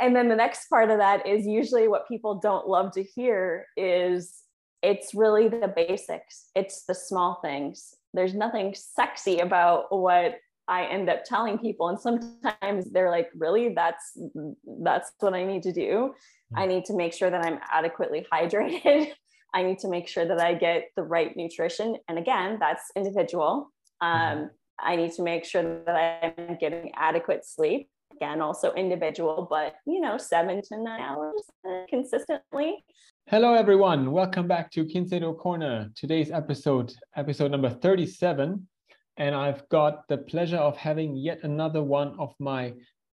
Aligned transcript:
and 0.00 0.14
then 0.16 0.28
the 0.28 0.36
next 0.36 0.68
part 0.68 0.90
of 0.90 0.98
that 0.98 1.26
is 1.26 1.46
usually 1.46 1.88
what 1.88 2.08
people 2.08 2.36
don't 2.36 2.68
love 2.68 2.92
to 2.92 3.02
hear 3.02 3.66
is 3.76 4.42
it's 4.82 5.14
really 5.14 5.48
the 5.48 5.72
basics 5.74 6.50
it's 6.54 6.84
the 6.86 6.94
small 6.94 7.38
things 7.42 7.94
there's 8.14 8.34
nothing 8.34 8.74
sexy 8.74 9.38
about 9.38 9.86
what 9.90 10.36
I 10.68 10.84
end 10.84 11.10
up 11.10 11.24
telling 11.24 11.58
people 11.58 11.88
and 11.88 11.98
sometimes 11.98 12.90
they're 12.92 13.10
like 13.10 13.30
really 13.34 13.74
that's 13.74 14.16
that's 14.82 15.12
what 15.18 15.34
I 15.34 15.44
need 15.44 15.62
to 15.64 15.72
do. 15.72 16.14
Hmm. 16.52 16.58
I 16.58 16.66
need 16.66 16.84
to 16.86 16.94
make 16.94 17.12
sure 17.12 17.30
that 17.30 17.44
I'm 17.44 17.58
adequately 17.70 18.26
hydrated. 18.32 19.12
I 19.54 19.62
need 19.62 19.80
to 19.80 19.88
make 19.88 20.08
sure 20.08 20.24
that 20.24 20.40
I 20.40 20.54
get 20.54 20.88
the 20.96 21.02
right 21.02 21.36
nutrition 21.36 21.96
and 22.08 22.18
again 22.18 22.58
that's 22.60 22.90
individual. 22.96 23.70
Hmm. 24.00 24.08
Um, 24.08 24.50
I 24.80 24.96
need 24.96 25.12
to 25.12 25.22
make 25.22 25.44
sure 25.44 25.84
that 25.84 26.34
I'm 26.38 26.56
getting 26.58 26.92
adequate 26.96 27.44
sleep. 27.44 27.88
Again, 28.16 28.40
also 28.40 28.72
individual, 28.74 29.46
but 29.48 29.74
you 29.86 30.00
know, 30.00 30.16
seven 30.18 30.62
to 30.62 30.82
nine 30.82 31.00
hours 31.00 31.42
consistently. 31.88 32.84
Hello, 33.26 33.54
everyone. 33.54 34.12
Welcome 34.12 34.48
back 34.48 34.70
to 34.72 34.84
Kinsado 34.84 35.36
Corner. 35.38 35.90
Today's 35.94 36.30
episode, 36.30 36.92
episode 37.16 37.50
number 37.50 37.70
37 37.70 38.66
and 39.16 39.34
I've 39.34 39.68
got 39.68 40.08
the 40.08 40.18
pleasure 40.18 40.56
of 40.56 40.76
having 40.76 41.16
yet 41.16 41.40
another 41.42 41.82
one 41.82 42.16
of 42.18 42.34
my 42.38 42.74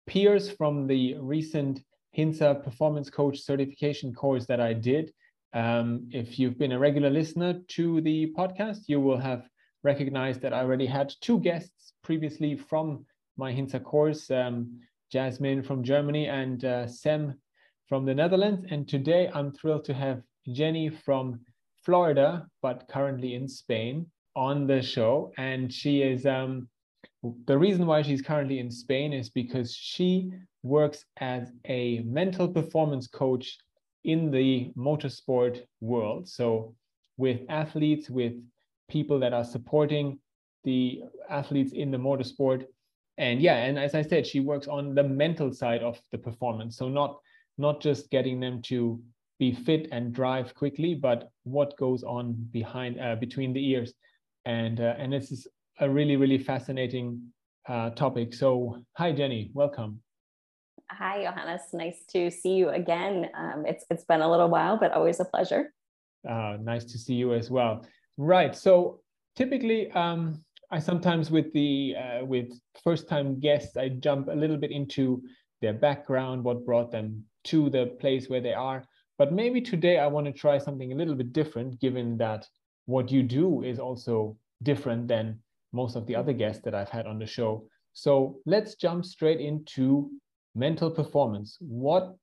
peers 0.06 0.50
from 0.50 0.86
the 0.86 1.16
recent 1.20 1.82
Hintsa 2.16 2.62
Performance 2.62 3.10
Coach 3.10 3.40
certification 3.40 4.14
course 4.14 4.46
that 4.46 4.60
I 4.60 4.72
did. 4.72 5.12
Um, 5.52 6.08
if 6.10 6.38
you've 6.38 6.58
been 6.58 6.72
a 6.72 6.78
regular 6.78 7.10
listener 7.10 7.60
to 7.68 8.00
the 8.00 8.32
podcast, 8.36 8.88
you 8.88 9.00
will 9.00 9.18
have 9.18 9.46
recognized 9.82 10.40
that 10.42 10.54
I 10.54 10.60
already 10.60 10.86
had 10.86 11.12
two 11.20 11.40
guests 11.40 11.92
previously 12.02 12.56
from 12.56 13.04
my 13.36 13.52
Hintsa 13.52 13.82
course, 13.82 14.30
um, 14.30 14.80
Jasmine 15.10 15.62
from 15.62 15.82
Germany 15.82 16.26
and 16.26 16.64
uh, 16.64 16.86
Sam 16.86 17.34
from 17.88 18.04
the 18.04 18.14
Netherlands. 18.14 18.66
And 18.70 18.88
today 18.88 19.30
I'm 19.34 19.52
thrilled 19.52 19.84
to 19.86 19.94
have 19.94 20.22
Jenny 20.50 20.88
from 20.88 21.40
Florida, 21.84 22.46
but 22.62 22.88
currently 22.88 23.34
in 23.34 23.48
Spain 23.48 24.06
on 24.34 24.66
the 24.66 24.80
show, 24.80 25.32
and 25.36 25.72
she 25.72 26.02
is 26.02 26.24
um, 26.24 26.68
the 27.46 27.58
reason 27.58 27.86
why 27.86 28.02
she's 28.02 28.22
currently 28.22 28.58
in 28.58 28.70
Spain 28.70 29.12
is 29.12 29.28
because 29.28 29.74
she 29.74 30.30
works 30.62 31.04
as 31.18 31.52
a 31.66 32.00
mental 32.00 32.48
performance 32.48 33.06
coach 33.06 33.58
in 34.04 34.30
the 34.30 34.72
motorsport 34.76 35.62
world. 35.80 36.28
So 36.28 36.74
with 37.18 37.40
athletes, 37.48 38.08
with 38.08 38.34
people 38.88 39.18
that 39.20 39.32
are 39.32 39.44
supporting 39.44 40.18
the 40.64 41.02
athletes 41.28 41.72
in 41.72 41.90
the 41.90 41.98
motorsport. 41.98 42.66
And 43.18 43.40
yeah, 43.40 43.56
and 43.56 43.78
as 43.78 43.94
I 43.94 44.02
said, 44.02 44.26
she 44.26 44.40
works 44.40 44.68
on 44.68 44.94
the 44.94 45.02
mental 45.02 45.52
side 45.52 45.82
of 45.82 46.00
the 46.12 46.18
performance. 46.18 46.76
So 46.76 46.88
not 46.88 47.18
not 47.58 47.80
just 47.80 48.10
getting 48.10 48.40
them 48.40 48.62
to 48.62 49.00
be 49.38 49.52
fit 49.52 49.88
and 49.92 50.12
drive 50.12 50.54
quickly, 50.54 50.94
but 50.94 51.30
what 51.44 51.76
goes 51.76 52.02
on 52.02 52.32
behind 52.52 53.00
uh, 53.00 53.16
between 53.16 53.52
the 53.52 53.64
ears 53.70 53.92
and 54.44 54.80
uh, 54.80 54.94
and 54.98 55.12
this 55.12 55.30
is 55.30 55.46
a 55.80 55.88
really 55.88 56.16
really 56.16 56.38
fascinating 56.38 57.20
uh, 57.68 57.90
topic. 57.90 58.34
So 58.34 58.82
hi 58.94 59.12
Jenny, 59.12 59.50
welcome. 59.54 60.00
Hi 60.90 61.24
Johannes, 61.24 61.62
nice 61.72 62.04
to 62.10 62.30
see 62.30 62.54
you 62.54 62.70
again. 62.70 63.28
Um, 63.36 63.64
it's 63.66 63.84
it's 63.90 64.04
been 64.04 64.20
a 64.20 64.30
little 64.30 64.48
while, 64.48 64.78
but 64.78 64.92
always 64.92 65.20
a 65.20 65.24
pleasure. 65.24 65.72
Uh, 66.28 66.56
nice 66.60 66.84
to 66.84 66.98
see 66.98 67.14
you 67.14 67.34
as 67.34 67.50
well. 67.50 67.86
Right. 68.16 68.54
So 68.54 69.00
typically, 69.36 69.90
um, 69.92 70.44
I 70.72 70.78
sometimes 70.78 71.30
with 71.30 71.52
the 71.52 71.94
uh, 71.96 72.24
with 72.24 72.50
first 72.82 73.06
time 73.06 73.38
guests, 73.38 73.76
I 73.76 73.90
jump 73.90 74.28
a 74.28 74.34
little 74.34 74.56
bit 74.56 74.70
into 74.70 75.22
their 75.60 75.74
background, 75.74 76.42
what 76.42 76.64
brought 76.64 76.90
them 76.90 77.24
to 77.44 77.68
the 77.68 77.86
place 78.00 78.30
where 78.30 78.40
they 78.40 78.54
are. 78.54 78.82
But 79.18 79.34
maybe 79.34 79.60
today 79.60 79.98
I 79.98 80.06
want 80.06 80.26
to 80.26 80.32
try 80.32 80.56
something 80.56 80.90
a 80.90 80.96
little 80.96 81.14
bit 81.14 81.34
different, 81.34 81.78
given 81.78 82.16
that 82.18 82.48
what 82.86 83.12
you 83.12 83.22
do 83.22 83.62
is 83.62 83.78
also 83.78 84.38
different 84.62 85.08
than 85.08 85.38
most 85.72 85.94
of 85.94 86.06
the 86.06 86.16
other 86.16 86.32
guests 86.32 86.62
that 86.64 86.74
I've 86.74 86.88
had 86.88 87.06
on 87.06 87.18
the 87.18 87.26
show. 87.26 87.68
So 87.92 88.40
let's 88.46 88.74
jump 88.74 89.04
straight 89.04 89.40
into 89.40 90.10
mental 90.54 90.90
performance. 90.90 91.58
What 91.60 92.16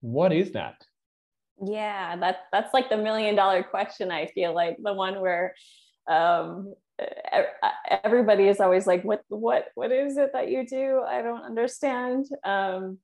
what 0.00 0.32
is 0.32 0.50
that? 0.52 0.84
Yeah, 1.64 2.16
that 2.16 2.38
that's 2.50 2.74
like 2.74 2.90
the 2.90 2.96
million 2.96 3.36
dollar 3.36 3.62
question. 3.62 4.10
I 4.10 4.26
feel 4.26 4.52
like 4.52 4.76
the 4.82 4.92
one 4.92 5.20
where 5.20 5.54
um, 6.08 6.74
everybody 8.04 8.48
is 8.48 8.60
always 8.60 8.86
like, 8.86 9.02
"What 9.02 9.22
what 9.28 9.68
what 9.74 9.92
is 9.92 10.16
it 10.16 10.30
that 10.32 10.48
you 10.50 10.66
do? 10.66 11.02
I 11.06 11.22
don't 11.22 11.42
understand." 11.42 12.26
Um, 12.44 12.98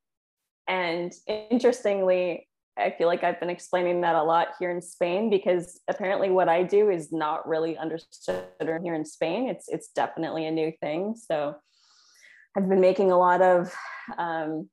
and 0.68 1.12
interestingly, 1.26 2.48
I 2.78 2.94
feel 2.96 3.06
like 3.06 3.22
I've 3.22 3.40
been 3.40 3.50
explaining 3.50 4.00
that 4.00 4.14
a 4.14 4.22
lot 4.22 4.48
here 4.58 4.70
in 4.70 4.80
Spain 4.80 5.28
because 5.28 5.80
apparently 5.88 6.30
what 6.30 6.48
I 6.48 6.62
do 6.62 6.88
is 6.88 7.12
not 7.12 7.46
really 7.46 7.76
understood 7.76 8.44
here 8.60 8.94
in 8.94 9.04
Spain. 9.04 9.48
It's 9.48 9.68
it's 9.68 9.88
definitely 9.88 10.46
a 10.46 10.50
new 10.50 10.72
thing. 10.80 11.14
So 11.16 11.54
I've 12.56 12.68
been 12.68 12.80
making 12.80 13.10
a 13.10 13.18
lot 13.18 13.42
of 13.42 13.74
um, 14.16 14.68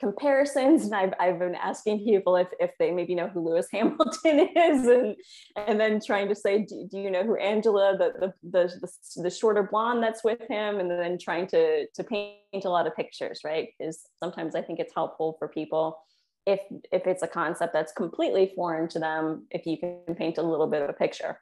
comparisons 0.00 0.84
and 0.84 0.94
I've, 0.94 1.14
I've 1.18 1.38
been 1.38 1.54
asking 1.54 2.04
people 2.04 2.36
if, 2.36 2.48
if 2.60 2.72
they 2.78 2.90
maybe 2.90 3.14
know 3.14 3.28
who 3.28 3.40
Lewis 3.40 3.66
Hamilton 3.72 4.48
is 4.56 4.86
and 4.86 5.16
and 5.56 5.80
then 5.80 6.00
trying 6.04 6.28
to 6.28 6.34
say 6.34 6.64
do, 6.64 6.88
do 6.90 6.98
you 6.98 7.10
know 7.10 7.24
who 7.24 7.36
Angela 7.36 7.96
the, 7.96 8.12
the, 8.20 8.34
the 8.50 8.80
the 8.80 9.22
the 9.22 9.30
shorter 9.30 9.62
blonde 9.62 10.02
that's 10.02 10.24
with 10.24 10.40
him? 10.48 10.80
And 10.80 10.90
then 10.90 11.18
trying 11.18 11.46
to 11.48 11.86
to 11.86 12.04
paint 12.04 12.64
a 12.64 12.70
lot 12.70 12.86
of 12.86 12.96
pictures 12.96 13.40
right? 13.44 13.68
Because 13.78 14.00
sometimes 14.22 14.54
I 14.54 14.62
think 14.62 14.80
it's 14.80 14.94
helpful 14.94 15.36
for 15.38 15.48
people 15.48 15.98
if 16.46 16.60
if 16.92 17.06
it's 17.06 17.22
a 17.22 17.28
concept 17.28 17.72
that's 17.72 17.92
completely 17.92 18.52
foreign 18.54 18.88
to 18.88 18.98
them 18.98 19.46
if 19.50 19.66
you 19.66 19.78
can 19.78 20.14
paint 20.14 20.38
a 20.38 20.42
little 20.42 20.66
bit 20.66 20.82
of 20.82 20.90
a 20.90 20.94
picture. 20.94 21.40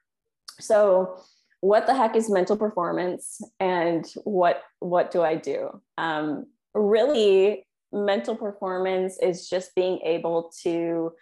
So 0.60 1.18
what 1.60 1.86
the 1.86 1.94
heck 1.94 2.16
is 2.16 2.28
mental 2.28 2.56
performance 2.56 3.40
and 3.60 4.04
what 4.24 4.62
what 4.80 5.10
do 5.10 5.22
i 5.22 5.36
do? 5.36 5.80
Um, 5.98 6.46
really 6.74 7.66
mental 7.92 8.36
performance 8.36 9.18
is 9.20 9.48
just 9.48 9.74
being 9.74 10.00
able 10.04 10.50
to 10.62 11.12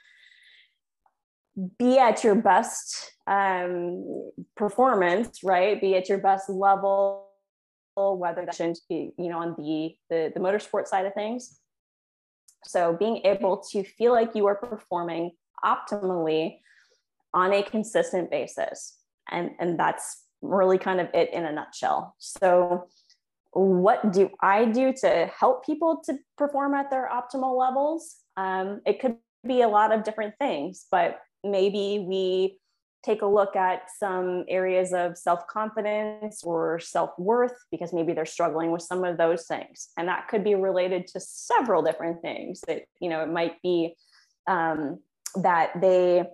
be 1.79 1.99
at 1.99 2.23
your 2.25 2.35
best 2.35 3.13
um, 3.27 4.31
performance 4.57 5.43
right 5.43 5.81
be 5.81 5.97
at 5.97 6.09
your 6.09 6.19
best 6.19 6.49
level 6.49 7.27
whether 7.97 8.47
that 8.47 8.55
should 8.55 8.75
be 8.89 9.11
you 9.19 9.29
know 9.29 9.39
on 9.39 9.55
the 9.59 9.95
the, 10.09 10.33
the 10.33 10.41
motorsport 10.41 10.87
side 10.87 11.05
of 11.05 11.13
things 11.13 11.61
so 12.65 12.97
being 12.99 13.23
able 13.25 13.63
to 13.73 13.83
feel 13.83 14.13
like 14.13 14.35
you 14.35 14.47
are 14.47 14.55
performing 14.55 15.33
optimally 15.65 16.59
on 17.33 17.53
a 17.53 17.63
consistent 17.63 18.31
basis. 18.31 18.97
And, 19.31 19.53
and 19.61 19.79
that's 19.79 20.25
really 20.43 20.79
kind 20.79 21.01
of 21.01 21.09
it 21.15 21.33
in 21.33 21.45
a 21.45 21.53
nutshell. 21.53 22.15
So 22.19 22.89
what 23.53 24.13
do 24.13 24.31
I 24.41 24.65
do 24.67 24.93
to 25.01 25.31
help 25.39 25.65
people 25.65 26.03
to 26.05 26.19
perform 26.39 26.75
at 26.75 26.91
their 26.91 27.11
optimal 27.13 27.59
levels? 27.59 28.17
Um, 28.37 28.81
it 28.87 29.01
could 29.01 29.17
be 29.47 29.63
a 29.63 29.69
lot 29.69 29.93
of 29.93 30.05
different 30.05 30.35
things, 30.39 30.87
but 30.91 31.21
maybe 31.43 32.05
we 32.07 32.59
take 33.03 33.23
a 33.23 33.27
look 33.27 33.57
at 33.57 33.83
some 33.99 34.45
areas 34.49 34.93
of 34.93 35.17
self 35.17 35.47
confidence 35.47 36.43
or 36.45 36.79
self 36.79 37.11
worth 37.19 37.55
because 37.71 37.93
maybe 37.93 38.13
they're 38.13 38.27
struggling 38.27 38.71
with 38.71 38.83
some 38.83 39.05
of 39.05 39.17
those 39.17 39.47
things. 39.47 39.89
And 39.97 40.09
that 40.09 40.29
could 40.29 40.45
be 40.45 40.55
related 40.55 41.07
to 41.09 41.21
several 41.21 41.83
different 41.83 42.21
things. 42.23 42.61
That, 42.67 42.83
you 43.01 43.09
know, 43.09 43.23
it 43.23 43.31
might 43.31 43.61
be 43.63 43.97
um, 44.47 45.01
that 45.37 45.81
they 45.81 46.25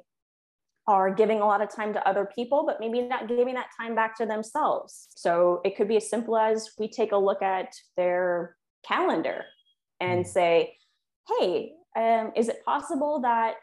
are 0.88 1.12
giving 1.12 1.41
a 1.41 1.47
lot 1.47 1.60
of 1.60 1.74
time 1.74 1.92
to 1.92 2.08
other 2.08 2.28
people, 2.34 2.64
but 2.64 2.78
maybe 2.78 3.02
not 3.02 3.28
giving 3.28 3.54
that 3.54 3.70
time 3.78 3.94
back 3.94 4.16
to 4.19 4.26
themselves. 4.26 5.08
So 5.16 5.60
it 5.64 5.76
could 5.76 5.88
be 5.88 5.97
as 5.97 6.08
simple 6.08 6.36
as 6.36 6.70
we 6.78 6.88
take 6.88 7.12
a 7.12 7.16
look 7.16 7.42
at 7.42 7.72
their 7.97 8.56
calendar 8.86 9.44
and 10.00 10.24
hmm. 10.24 10.30
say, 10.30 10.77
hey, 11.28 11.72
um, 11.97 12.33
is 12.36 12.48
it 12.48 12.65
possible 12.65 13.21
that 13.22 13.56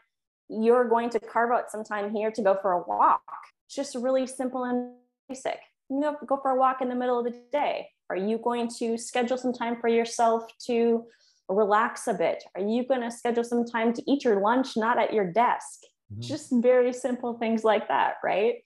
you're 0.48 0.88
going 0.88 1.10
to 1.10 1.20
carve 1.20 1.52
out 1.52 1.70
some 1.70 1.84
time 1.84 2.14
here 2.14 2.30
to 2.30 2.42
go 2.42 2.56
for 2.60 2.72
a 2.72 2.82
walk. 2.82 3.22
It's 3.66 3.74
just 3.74 3.94
really 3.94 4.26
simple 4.26 4.64
and 4.64 4.94
basic. 5.28 5.58
You 5.90 6.00
know, 6.00 6.16
go 6.26 6.38
for 6.40 6.50
a 6.50 6.58
walk 6.58 6.82
in 6.82 6.88
the 6.88 6.94
middle 6.94 7.18
of 7.18 7.24
the 7.24 7.38
day. 7.52 7.88
Are 8.10 8.16
you 8.16 8.38
going 8.38 8.68
to 8.78 8.98
schedule 8.98 9.38
some 9.38 9.52
time 9.52 9.80
for 9.80 9.88
yourself 9.88 10.44
to 10.66 11.04
relax 11.48 12.06
a 12.06 12.14
bit? 12.14 12.44
Are 12.54 12.60
you 12.60 12.86
going 12.86 13.00
to 13.00 13.10
schedule 13.10 13.44
some 13.44 13.64
time 13.64 13.92
to 13.94 14.02
eat 14.10 14.24
your 14.24 14.40
lunch 14.40 14.76
not 14.76 14.98
at 14.98 15.12
your 15.12 15.30
desk? 15.30 15.80
Mm-hmm. 16.12 16.20
Just 16.20 16.50
very 16.52 16.92
simple 16.92 17.34
things 17.34 17.64
like 17.64 17.88
that, 17.88 18.14
right? 18.22 18.56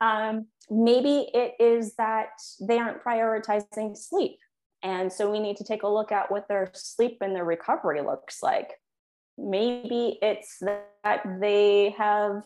Um, 0.00 0.46
maybe 0.70 1.28
it 1.32 1.54
is 1.58 1.94
that 1.96 2.30
they 2.60 2.78
aren't 2.78 3.02
prioritizing 3.02 3.96
sleep. 3.96 4.38
And 4.82 5.12
so 5.12 5.30
we 5.30 5.40
need 5.40 5.56
to 5.56 5.64
take 5.64 5.82
a 5.82 5.88
look 5.88 6.12
at 6.12 6.30
what 6.30 6.48
their 6.48 6.70
sleep 6.74 7.18
and 7.20 7.34
their 7.34 7.44
recovery 7.44 8.02
looks 8.02 8.42
like 8.42 8.72
maybe 9.38 10.18
it's 10.22 10.58
that 10.60 11.22
they 11.40 11.94
have 11.98 12.42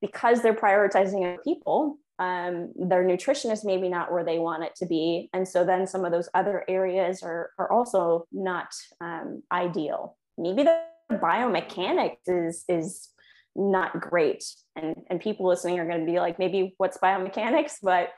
because 0.00 0.42
they're 0.42 0.54
prioritizing 0.54 1.36
people 1.42 1.98
um, 2.18 2.72
their 2.76 3.02
nutrition 3.02 3.50
is 3.50 3.64
maybe 3.64 3.88
not 3.88 4.12
where 4.12 4.22
they 4.22 4.38
want 4.38 4.62
it 4.62 4.76
to 4.76 4.86
be. 4.86 5.28
And 5.32 5.48
so 5.48 5.64
then 5.64 5.88
some 5.88 6.04
of 6.04 6.12
those 6.12 6.28
other 6.34 6.64
areas 6.68 7.20
are, 7.22 7.50
are 7.58 7.72
also 7.72 8.28
not 8.30 8.68
um, 9.00 9.42
ideal. 9.50 10.16
Maybe 10.38 10.62
the 10.62 10.82
biomechanics 11.10 12.18
is, 12.28 12.64
is 12.68 13.08
not 13.54 14.00
great. 14.00 14.44
And, 14.76 14.96
and 15.10 15.20
people 15.20 15.46
listening 15.46 15.78
are 15.78 15.86
going 15.86 16.00
to 16.00 16.10
be 16.10 16.18
like, 16.18 16.38
maybe 16.38 16.74
what's 16.78 16.98
biomechanics? 16.98 17.74
But 17.82 18.10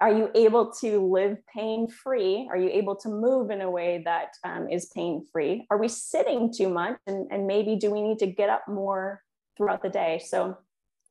are 0.00 0.12
you 0.12 0.30
able 0.34 0.72
to 0.80 1.00
live 1.10 1.36
pain 1.54 1.88
free? 1.88 2.48
Are 2.50 2.56
you 2.56 2.68
able 2.70 2.96
to 2.96 3.08
move 3.08 3.50
in 3.50 3.60
a 3.60 3.70
way 3.70 4.02
that 4.04 4.30
um, 4.44 4.68
is 4.68 4.86
pain 4.94 5.24
free? 5.32 5.66
Are 5.70 5.78
we 5.78 5.88
sitting 5.88 6.52
too 6.52 6.68
much? 6.68 6.96
And, 7.06 7.28
and 7.30 7.46
maybe 7.46 7.76
do 7.76 7.90
we 7.90 8.02
need 8.02 8.18
to 8.18 8.26
get 8.26 8.50
up 8.50 8.66
more 8.68 9.22
throughout 9.56 9.82
the 9.82 9.90
day? 9.90 10.20
So, 10.24 10.58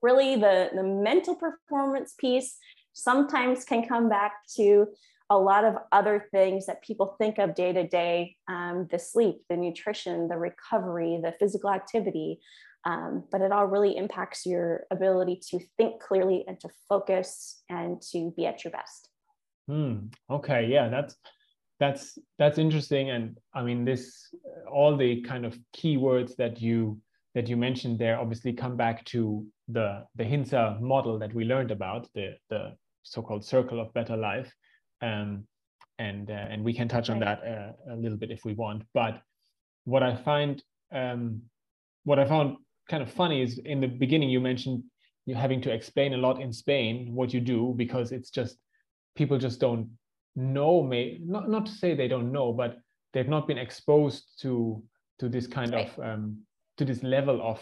really, 0.02 0.36
the, 0.36 0.70
the 0.74 0.84
mental 0.84 1.36
performance 1.36 2.16
piece 2.18 2.58
sometimes 2.94 3.66
can 3.66 3.88
come 3.88 4.10
back 4.10 4.34
to 4.56 4.88
a 5.30 5.38
lot 5.38 5.64
of 5.64 5.76
other 5.92 6.28
things 6.32 6.66
that 6.66 6.82
people 6.82 7.16
think 7.20 7.38
of 7.38 7.54
day 7.54 7.72
to 7.72 7.88
day 7.88 8.36
um, 8.48 8.88
the 8.92 8.98
sleep, 8.98 9.44
the 9.48 9.56
nutrition, 9.56 10.28
the 10.28 10.38
recovery, 10.38 11.20
the 11.22 11.34
physical 11.40 11.70
activity. 11.70 12.40
Um, 12.86 13.26
but 13.32 13.42
it 13.42 13.52
all 13.52 13.68
really 13.68 13.98
impacts 13.98 14.46
your 14.46 14.86
ability 14.90 15.42
to 15.50 15.60
think 15.78 16.02
clearly 16.02 16.46
and 16.48 16.60
to 16.62 16.70
focus 16.88 17.62
and 17.70 18.02
to 18.12 18.32
be 18.38 18.46
at 18.46 18.64
your 18.64 18.72
best. 18.72 19.10
Hmm. 19.68 20.08
Okay, 20.30 20.68
yeah, 20.68 20.90
that's 20.90 21.16
that's 21.80 22.18
that's 22.38 22.58
interesting, 22.58 23.10
and 23.10 23.38
I 23.54 23.64
mean, 23.64 23.86
this 23.86 24.34
all 24.72 24.98
the 24.98 25.22
kind 25.22 25.46
of 25.46 25.58
keywords 25.76 26.36
that 26.38 26.62
you 26.62 27.00
that 27.36 27.48
you 27.48 27.56
mentioned 27.56 28.00
there 28.00 28.20
obviously 28.20 28.54
come 28.54 28.76
back 28.76 29.06
to 29.06 29.46
the 29.68 30.06
the 30.16 30.24
Hintsa 30.24 30.80
model 30.82 31.20
that 31.20 31.34
we 31.34 31.46
learned 31.46 31.72
about 31.72 32.08
the 32.16 32.36
the 32.50 32.74
so-called 33.04 33.46
circle 33.46 33.80
of 33.80 33.94
better 33.94 34.18
life, 34.18 34.52
um, 35.02 35.46
and 36.00 36.30
uh, 36.32 36.48
and 36.50 36.64
we 36.64 36.74
can 36.74 36.88
touch 36.88 37.10
on 37.10 37.20
that 37.20 37.42
uh, 37.44 37.94
a 37.94 37.96
little 37.96 38.18
bit 38.18 38.32
if 38.32 38.44
we 38.44 38.54
want. 38.54 38.84
But 38.94 39.22
what 39.86 40.04
I 40.04 40.16
find 40.16 40.62
um, 40.92 41.44
what 42.04 42.20
I 42.20 42.26
found 42.26 42.58
kind 42.90 43.04
of 43.04 43.12
funny 43.12 43.42
is 43.42 43.60
in 43.60 43.80
the 43.80 43.88
beginning 43.88 44.30
you 44.30 44.40
mentioned 44.40 44.84
you 45.26 45.36
having 45.36 45.62
to 45.62 45.72
explain 45.72 46.14
a 46.14 46.18
lot 46.18 46.42
in 46.42 46.52
Spain 46.52 47.14
what 47.14 47.34
you 47.34 47.40
do 47.40 47.74
because 47.78 48.12
it's 48.12 48.32
just 48.32 48.58
people 49.16 49.38
just 49.38 49.60
don't 49.60 49.88
know 50.36 50.82
may 50.82 51.20
not 51.24 51.50
not 51.50 51.66
to 51.66 51.72
say 51.72 51.94
they 51.94 52.08
don't 52.08 52.32
know 52.32 52.52
but 52.52 52.78
they've 53.14 53.28
not 53.28 53.48
been 53.48 53.58
exposed 53.58 54.24
to 54.42 54.82
to 55.20 55.30
this 55.30 55.48
kind 55.48 55.74
right. 55.74 55.92
of 55.98 56.04
um, 56.04 56.38
to 56.78 56.86
this 56.86 57.04
level 57.04 57.42
of 57.42 57.60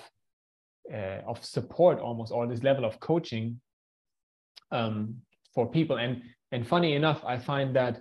uh, 0.94 1.22
of 1.28 1.44
support 1.44 2.00
almost 2.00 2.32
or 2.32 2.48
this 2.48 2.64
level 2.64 2.86
of 2.86 3.00
coaching 3.00 3.60
um, 4.72 5.16
for 5.54 5.70
people 5.70 5.98
and 5.98 6.22
and 6.52 6.68
funny 6.68 6.94
enough 6.94 7.24
i 7.26 7.38
find 7.38 7.76
that 7.76 8.00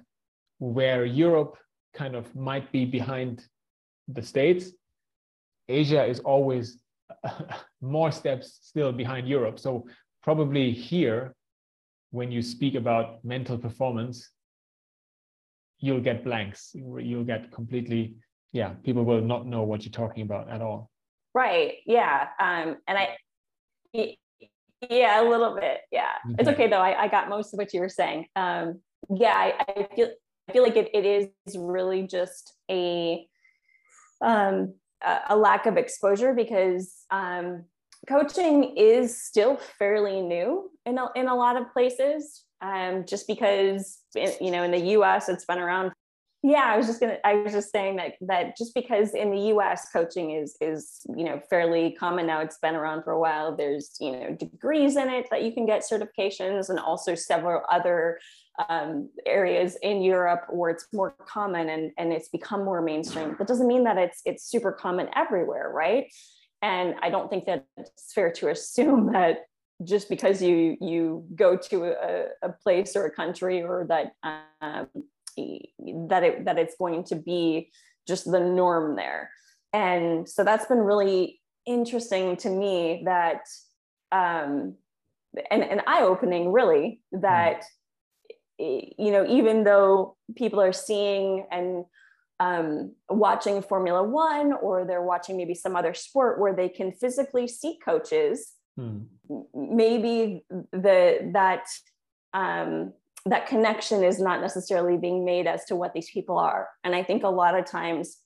where 0.59 1.05
europe 1.05 1.57
kind 1.95 2.15
of 2.15 2.35
might 2.37 2.71
be 2.71 2.85
behind 2.85 3.43
the 4.09 4.23
states 4.23 4.73
asia 5.69 6.05
is 6.05 6.21
always 6.21 6.79
more 7.81 8.13
steps 8.13 8.59
still 8.63 8.93
behind 8.93 9.29
Europe. 9.29 9.59
So 9.59 9.87
probably 10.23 10.73
here, 10.73 11.35
when 12.11 12.31
you 12.31 12.43
speak 12.43 12.75
about 12.75 13.25
mental 13.25 13.59
performance, 13.59 14.31
you'll 15.79 16.01
get 16.01 16.25
blanks. 16.25 16.71
You'll 16.75 17.25
get 17.25 17.53
completely, 17.53 18.17
yeah, 18.53 18.71
people 18.85 19.05
will 19.05 19.21
not 19.21 19.47
know 19.47 19.63
what 19.63 19.85
you're 19.85 19.93
talking 19.93 20.23
about 20.23 20.49
at 20.51 20.63
all. 20.63 20.91
Right. 21.35 21.75
Yeah. 21.85 22.29
Um, 22.41 22.77
and 22.89 22.99
I, 22.99 23.17
yeah, 24.91 25.23
a 25.23 25.27
little 25.29 25.55
bit. 25.55 25.81
Yeah. 25.91 26.13
Okay. 26.25 26.37
It's 26.39 26.49
okay 26.49 26.69
though. 26.69 26.81
I, 26.81 27.05
I 27.05 27.09
got 27.09 27.29
most 27.29 27.53
of 27.53 27.59
what 27.59 27.73
you 27.75 27.81
were 27.81 27.89
saying. 27.89 28.27
Um, 28.37 28.81
yeah, 29.15 29.35
I, 29.35 29.65
I 29.69 29.89
feel 29.95 30.11
I 30.49 30.53
feel 30.53 30.63
like 30.63 30.77
it, 30.77 30.91
it 30.95 31.05
is 31.05 31.57
really 31.57 32.07
just 32.07 32.55
a 32.71 33.27
um 34.21 34.75
a 35.29 35.37
lack 35.37 35.67
of 35.67 35.77
exposure 35.77 36.35
because 36.35 37.05
um, 37.11 37.65
coaching 38.09 38.77
is 38.77 39.23
still 39.23 39.57
fairly 39.79 40.21
new 40.21 40.71
in 40.85 40.99
a, 40.99 41.09
in 41.15 41.29
a 41.29 41.35
lot 41.35 41.57
of 41.57 41.73
places. 41.73 42.45
Um, 42.63 43.05
just 43.07 43.27
because 43.27 43.99
you 44.15 44.51
know 44.51 44.63
in 44.63 44.71
the 44.71 44.81
U.S. 44.93 45.29
it's 45.29 45.45
been 45.45 45.59
around. 45.59 45.93
Yeah, 46.43 46.65
I 46.65 46.77
was 46.77 46.87
just 46.87 47.01
gonna. 47.01 47.19
I 47.23 47.35
was 47.35 47.53
just 47.53 47.71
saying 47.71 47.97
that 47.97 48.15
that 48.23 48.57
just 48.57 48.75
because 48.75 49.15
in 49.15 49.31
the 49.31 49.41
U.S. 49.49 49.91
coaching 49.93 50.31
is 50.31 50.57
is 50.63 51.01
you 51.15 51.25
know 51.25 51.41
fairly 51.51 51.93
common 52.01 52.27
now. 52.27 52.41
It's 52.41 52.59
been 52.59 52.75
around 52.75 53.03
for 53.03 53.13
a 53.13 53.21
while. 53.21 53.55
There's 53.55 53.97
you 54.01 54.13
know 54.13 54.35
degrees 54.35 54.97
in 54.97 55.11
it 55.11 55.27
that 55.31 55.43
you 55.43 55.53
can 55.53 55.67
get 55.67 55.83
certifications, 55.83 56.71
and 56.71 56.79
also 56.79 57.15
several 57.15 57.63
other 57.71 58.19
um, 58.69 59.11
areas 59.27 59.77
in 59.83 60.03
Europe 60.03 60.47
where 60.51 60.71
it's 60.71 60.87
more 60.93 61.15
common 61.27 61.69
and, 61.69 61.93
and 61.99 62.13
it's 62.13 62.29
become 62.29 62.65
more 62.65 62.81
mainstream. 62.81 63.37
That 63.39 63.49
doesn't 63.49 63.67
mean 63.67 63.85
that 63.85 63.99
it's 63.99 64.23
it's 64.25 64.45
super 64.45 64.73
common 64.73 65.09
everywhere, 65.15 65.71
right? 65.73 66.07
And 66.63 66.95
I 67.03 67.11
don't 67.11 67.29
think 67.29 67.47
that 67.47 67.67
it's 67.77 68.13
fair 68.13 68.33
to 68.33 68.49
assume 68.49 69.13
that 69.13 69.47
just 69.85 70.09
because 70.09 70.41
you 70.41 70.77
you 70.81 71.27
go 71.35 71.57
to 71.57 71.85
a, 71.85 72.27
a 72.43 72.53
place 72.53 72.97
or 72.97 73.05
a 73.05 73.11
country 73.11 73.63
or 73.63 73.87
that 73.89 74.13
um, 74.63 74.89
that 76.09 76.25
it 76.25 76.45
that 76.47 76.59
it's 76.59 76.77
going 76.79 77.05
to 77.05 77.17
be 77.17 77.71
just 78.09 78.31
the 78.31 78.41
norm 78.41 78.97
there. 78.97 79.31
And 79.73 80.29
so 80.29 80.45
that's 80.45 80.67
been 80.67 80.79
really 80.79 81.41
interesting 81.67 82.37
to 82.39 82.49
me 82.49 83.03
that 83.05 83.41
um, 84.13 84.77
and, 85.51 85.63
and 85.63 85.83
eye-opening 85.87 86.53
really 86.53 87.01
that 87.13 87.65
you 88.59 89.11
know, 89.11 89.27
even 89.27 89.65
though 89.65 90.17
people 90.35 90.61
are 90.61 90.73
seeing 90.73 91.47
and 91.51 91.85
um, 92.41 92.93
watching 93.09 93.63
Formula 93.63 94.03
One 94.03 94.53
or 94.53 94.85
they're 94.85 95.03
watching 95.03 95.37
maybe 95.37 95.55
some 95.55 95.77
other 95.77 95.95
sport 95.95 96.41
where 96.41 96.55
they 96.55 96.69
can 96.69 96.93
physically 96.93 97.49
see 97.49 97.79
coaches, 97.85 98.53
hmm. 98.77 99.01
maybe 99.55 100.45
the 100.73 101.31
that 101.33 101.67
um, 102.35 102.93
that 103.25 103.47
connection 103.47 104.05
is 104.05 104.21
not 104.21 104.41
necessarily 104.41 104.97
being 104.97 105.25
made 105.25 105.47
as 105.47 105.65
to 105.67 105.77
what 105.77 105.93
these 105.95 106.11
people 106.11 106.39
are. 106.39 106.69
And 106.85 106.95
I 106.95 107.03
think 107.03 107.25
a 107.25 107.29
lot 107.29 107.59
of 107.59 107.65
times 107.65 108.19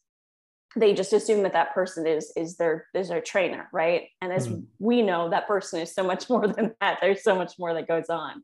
they 0.77 0.95
just 0.95 1.13
assume 1.13 1.43
that 1.43 1.53
that 1.55 1.75
person 1.75 2.07
is 2.07 2.33
is 2.37 2.57
their 2.57 2.87
is 2.95 3.09
their 3.09 3.21
trainer, 3.21 3.69
right? 3.73 4.09
And 4.21 4.33
as 4.33 4.47
hmm. 4.47 4.61
we 4.79 5.03
know, 5.03 5.31
that 5.31 5.49
person 5.49 5.81
is 5.81 5.95
so 5.95 6.05
much 6.05 6.29
more 6.31 6.47
than 6.47 6.75
that. 6.81 6.99
There's 7.01 7.23
so 7.23 7.35
much 7.35 7.55
more 7.59 7.75
that 7.75 7.89
goes 7.89 8.09
on 8.09 8.43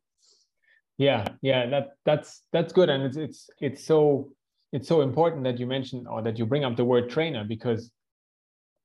yeah 0.99 1.27
yeah 1.43 1.67
that 1.67 1.89
that's 2.05 2.43
that's 2.53 2.73
good. 2.73 2.89
And 2.89 3.05
it's 3.05 3.17
it's 3.17 3.51
it's 3.61 3.85
so 3.85 4.31
it's 4.73 4.89
so 4.89 5.01
important 5.01 5.45
that 5.45 5.59
you 5.59 5.67
mention 5.67 6.07
or 6.07 6.23
that 6.23 6.39
you 6.39 6.47
bring 6.47 6.65
up 6.65 6.77
the 6.77 6.85
word 6.85 7.09
trainer 7.09 7.45
because 7.45 7.91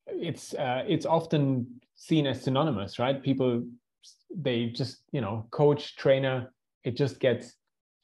it's 0.08 0.54
uh, 0.54 0.84
it's 0.88 1.06
often 1.06 1.82
seen 1.96 2.28
as 2.28 2.42
synonymous 2.42 3.00
right? 3.00 3.22
People 3.22 3.64
they 4.36 4.68
just 4.68 5.04
you 5.12 5.22
know 5.22 5.48
coach 5.52 5.96
trainer 5.96 6.52
it 6.84 6.98
just 6.98 7.20
gets 7.20 7.54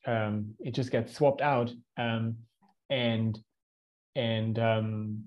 um, 0.06 0.54
it 0.60 0.74
just 0.74 0.92
gets 0.92 1.14
swapped 1.14 1.42
out. 1.42 1.72
Um, 1.98 2.38
and 2.90 3.38
and 4.16 4.58
um, 4.60 5.24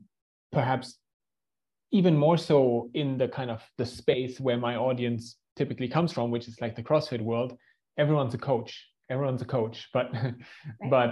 perhaps 0.52 0.98
even 1.92 2.16
more 2.16 2.36
so 2.36 2.88
in 2.94 3.18
the 3.18 3.28
kind 3.28 3.50
of 3.50 3.62
the 3.78 3.86
space 3.86 4.40
where 4.40 4.56
my 4.56 4.76
audience 4.76 5.36
typically 5.56 5.88
comes 5.88 6.12
from 6.12 6.30
which 6.30 6.48
is 6.48 6.60
like 6.60 6.76
the 6.76 6.82
crossfit 6.82 7.20
world 7.20 7.56
everyone's 8.00 8.34
a 8.34 8.42
coach 8.50 8.72
everyone's 9.10 9.42
a 9.42 9.50
coach 9.58 9.88
but 9.92 10.06
right. 10.14 10.34
but 10.94 11.10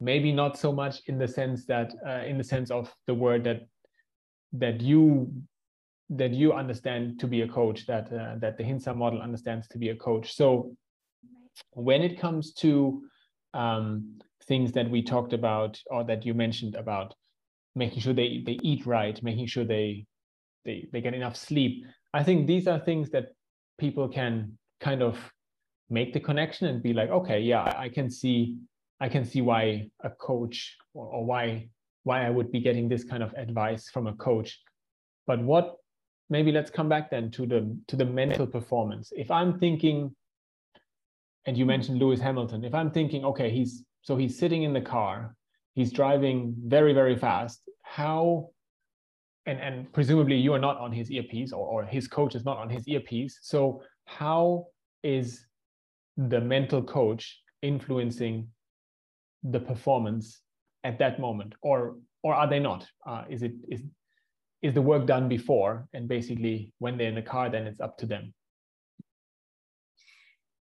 maybe 0.00 0.30
not 0.32 0.56
so 0.56 0.70
much 0.72 0.96
in 1.06 1.18
the 1.18 1.26
sense 1.26 1.66
that 1.66 1.92
uh, 2.06 2.22
in 2.30 2.38
the 2.38 2.44
sense 2.44 2.70
of 2.70 2.92
the 3.06 3.14
word 3.14 3.42
that 3.44 3.60
that 4.52 4.80
you 4.80 5.30
that 6.10 6.32
you 6.32 6.52
understand 6.52 7.20
to 7.20 7.26
be 7.26 7.42
a 7.42 7.48
coach 7.48 7.86
that 7.86 8.06
uh, 8.12 8.36
that 8.38 8.56
the 8.56 8.64
Hintsa 8.64 8.96
model 8.96 9.20
understands 9.20 9.66
to 9.68 9.78
be 9.78 9.88
a 9.90 9.96
coach 9.96 10.34
so 10.34 10.74
when 11.72 12.02
it 12.02 12.18
comes 12.20 12.52
to 12.52 13.02
um, 13.54 14.18
things 14.46 14.72
that 14.72 14.88
we 14.88 15.02
talked 15.02 15.32
about 15.32 15.78
or 15.90 16.04
that 16.04 16.24
you 16.24 16.32
mentioned 16.32 16.74
about 16.76 17.12
making 17.74 18.00
sure 18.00 18.14
they 18.14 18.42
they 18.46 18.58
eat 18.62 18.86
right 18.86 19.22
making 19.22 19.46
sure 19.46 19.64
they 19.64 20.06
they 20.64 20.88
they 20.92 21.00
get 21.00 21.14
enough 21.14 21.36
sleep 21.36 21.84
i 22.14 22.22
think 22.22 22.46
these 22.46 22.66
are 22.66 22.78
things 22.78 23.10
that 23.10 23.26
people 23.78 24.08
can 24.08 24.56
kind 24.80 25.02
of 25.02 25.18
make 25.90 26.12
the 26.12 26.20
connection 26.20 26.66
and 26.68 26.82
be 26.82 26.92
like 26.92 27.10
okay 27.10 27.40
yeah 27.40 27.62
i 27.78 27.88
can 27.88 28.10
see 28.10 28.56
i 29.00 29.08
can 29.08 29.24
see 29.24 29.40
why 29.40 29.88
a 30.04 30.10
coach 30.10 30.76
or, 30.94 31.06
or 31.06 31.24
why 31.24 31.68
why 32.04 32.26
i 32.26 32.30
would 32.30 32.50
be 32.52 32.60
getting 32.60 32.88
this 32.88 33.04
kind 33.04 33.22
of 33.22 33.32
advice 33.34 33.90
from 33.90 34.06
a 34.06 34.14
coach. 34.14 34.60
But 35.26 35.42
what 35.42 35.76
maybe 36.30 36.52
let's 36.52 36.70
come 36.70 36.88
back 36.88 37.10
then 37.10 37.30
to 37.32 37.46
the 37.46 37.76
to 37.88 37.96
the 37.96 38.04
mental 38.04 38.46
performance. 38.46 39.12
If 39.14 39.30
i'm 39.30 39.58
thinking 39.58 40.14
and 41.46 41.56
you 41.56 41.64
mentioned 41.64 41.98
lewis 41.98 42.20
hamilton 42.20 42.64
if 42.64 42.74
i'm 42.74 42.90
thinking 42.90 43.24
okay 43.24 43.50
he's 43.50 43.84
so 44.02 44.16
he's 44.16 44.38
sitting 44.38 44.64
in 44.64 44.72
the 44.72 44.80
car 44.80 45.34
he's 45.78 45.92
driving 45.92 46.54
very 46.66 46.92
very 46.92 47.16
fast. 47.16 47.68
How 47.82 48.50
and 49.46 49.58
and 49.60 49.92
presumably 49.92 50.36
you 50.36 50.52
are 50.52 50.64
not 50.68 50.76
on 50.78 50.90
his 50.92 51.10
earpiece 51.10 51.52
or, 51.52 51.64
or 51.72 51.84
his 51.84 52.08
coach 52.08 52.34
is 52.34 52.44
not 52.44 52.56
on 52.58 52.68
his 52.68 52.86
earpiece. 52.88 53.38
So 53.42 53.82
how 54.06 54.66
is 55.02 55.46
the 56.18 56.40
mental 56.40 56.82
coach 56.82 57.40
influencing 57.62 58.48
the 59.44 59.60
performance 59.60 60.40
at 60.84 60.98
that 60.98 61.20
moment 61.20 61.54
or 61.62 61.96
or 62.24 62.34
are 62.34 62.48
they 62.48 62.58
not? 62.58 62.86
Uh, 63.06 63.24
is 63.30 63.42
it 63.42 63.52
is 63.68 63.82
is 64.60 64.74
the 64.74 64.82
work 64.82 65.06
done 65.06 65.28
before 65.28 65.86
and 65.94 66.08
basically 66.08 66.72
when 66.78 66.98
they're 66.98 67.08
in 67.08 67.14
the 67.14 67.22
car 67.22 67.48
then 67.48 67.66
it's 67.66 67.80
up 67.80 67.96
to 67.98 68.06
them? 68.06 68.34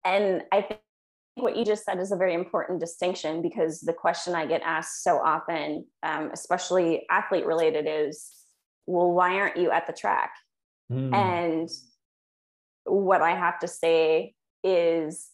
And 0.05 0.43
i 0.53 0.63
think 0.63 0.81
what 1.35 1.57
you 1.57 1.65
just 1.65 1.85
said 1.85 1.99
is 1.99 2.13
a 2.13 2.17
very 2.17 2.35
important 2.35 2.81
distinction 2.81 3.43
because 3.43 3.81
the 3.81 3.93
question 3.93 4.35
i 4.35 4.47
get 4.47 4.63
asked 4.63 5.03
so 5.03 5.19
often 5.19 5.85
um, 6.03 6.31
especially 6.33 7.07
athlete 7.11 7.47
related 7.47 7.87
is 7.89 8.31
well 8.87 9.11
why 9.13 9.35
aren't 9.35 9.57
you 9.57 9.71
at 9.71 9.87
the 9.87 9.93
track? 9.93 10.33
Mm. 10.93 11.15
and 11.15 11.69
what 12.85 13.23
i 13.23 13.31
have 13.31 13.59
to 13.61 13.69
say 13.69 14.35
is 14.65 15.29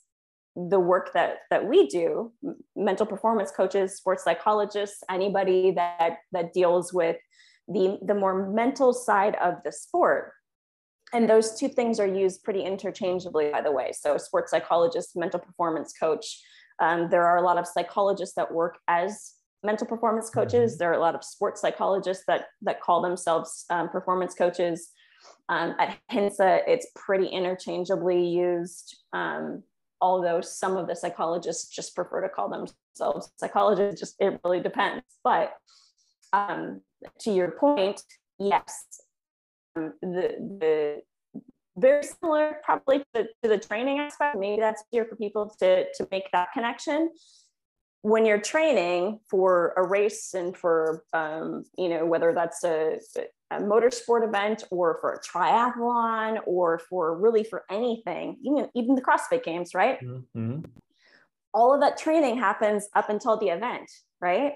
the 0.56 0.80
work 0.80 1.12
that 1.12 1.40
that 1.50 1.66
we 1.66 1.86
do 1.86 2.32
mental 2.74 3.04
performance 3.04 3.50
coaches 3.50 3.96
sports 3.96 4.24
psychologists 4.24 5.02
anybody 5.10 5.70
that 5.70 6.18
that 6.32 6.52
deals 6.54 6.92
with 6.92 7.16
the 7.68 7.98
the 8.02 8.14
more 8.14 8.48
mental 8.50 8.92
side 8.92 9.36
of 9.36 9.54
the 9.64 9.72
sport 9.72 10.32
and 11.12 11.28
those 11.28 11.58
two 11.58 11.68
things 11.68 12.00
are 12.00 12.06
used 12.06 12.42
pretty 12.42 12.62
interchangeably 12.62 13.50
by 13.50 13.60
the 13.60 13.70
way 13.70 13.92
so 13.92 14.16
sports 14.16 14.50
psychologist 14.50 15.14
mental 15.14 15.38
performance 15.38 15.92
coach 15.92 16.42
um, 16.80 17.08
there 17.10 17.26
are 17.26 17.36
a 17.36 17.42
lot 17.42 17.58
of 17.58 17.66
psychologists 17.66 18.34
that 18.34 18.52
work 18.52 18.78
as 18.88 19.34
mental 19.62 19.86
performance 19.86 20.30
coaches 20.30 20.72
mm-hmm. 20.72 20.78
there 20.78 20.90
are 20.90 20.96
a 20.96 21.00
lot 21.00 21.14
of 21.14 21.22
sports 21.22 21.60
psychologists 21.60 22.24
that 22.26 22.46
that 22.62 22.80
call 22.80 23.02
themselves 23.02 23.66
um, 23.68 23.90
performance 23.90 24.34
coaches 24.34 24.90
um, 25.48 25.74
at 25.78 25.98
Hintsa, 26.10 26.62
it's 26.66 26.86
pretty 26.94 27.26
interchangeably 27.26 28.26
used. 28.26 28.96
Although 30.00 30.40
some 30.42 30.76
of 30.76 30.86
the 30.86 30.96
psychologists 30.96 31.68
just 31.74 31.94
prefer 31.94 32.20
to 32.20 32.28
call 32.28 32.48
themselves 32.48 33.30
psychologists, 33.36 34.00
just 34.00 34.16
it 34.20 34.40
really 34.44 34.60
depends. 34.60 35.04
But 35.24 35.54
um, 36.32 36.82
to 37.20 37.30
your 37.30 37.52
point, 37.52 38.02
yes, 38.38 38.86
um, 39.76 39.94
the 40.02 40.36
the 40.60 41.02
very 41.78 42.02
similar 42.02 42.58
probably 42.64 43.04
to, 43.14 43.24
to 43.42 43.48
the 43.48 43.58
training 43.58 43.98
aspect. 43.98 44.36
Maybe 44.38 44.60
that's 44.60 44.82
easier 44.92 45.04
for 45.04 45.16
people 45.16 45.54
to 45.60 45.84
to 45.92 46.08
make 46.10 46.30
that 46.32 46.52
connection. 46.52 47.10
When 48.02 48.24
you're 48.24 48.40
training 48.40 49.20
for 49.28 49.72
a 49.76 49.86
race 49.86 50.34
and 50.34 50.56
for 50.56 51.04
um, 51.12 51.64
you 51.78 51.88
know 51.88 52.06
whether 52.06 52.32
that's 52.34 52.64
a, 52.64 52.98
a 53.50 53.58
motorsport 53.58 54.26
event 54.26 54.64
or 54.70 54.98
for 55.00 55.12
a 55.12 55.20
triathlon 55.20 56.38
or 56.46 56.78
for 56.78 57.16
really 57.16 57.44
for 57.44 57.64
anything, 57.70 58.36
even, 58.42 58.68
even 58.74 58.94
the 58.94 59.02
CrossFit 59.02 59.44
games, 59.44 59.74
right? 59.74 60.00
Mm-hmm. 60.00 60.60
All 61.54 61.72
of 61.72 61.80
that 61.80 61.96
training 61.96 62.38
happens 62.38 62.88
up 62.94 63.08
until 63.08 63.36
the 63.36 63.48
event, 63.48 63.90
right? 64.20 64.54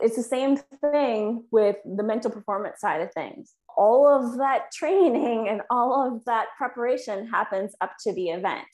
It's 0.00 0.16
the 0.16 0.22
same 0.22 0.56
thing 0.56 1.44
with 1.50 1.76
the 1.84 2.02
mental 2.02 2.30
performance 2.30 2.80
side 2.80 3.00
of 3.00 3.12
things. 3.12 3.54
All 3.76 4.06
of 4.06 4.38
that 4.38 4.70
training 4.72 5.48
and 5.48 5.62
all 5.70 6.06
of 6.06 6.24
that 6.26 6.48
preparation 6.56 7.28
happens 7.28 7.74
up 7.80 7.92
to 8.04 8.12
the 8.12 8.28
event. 8.28 8.66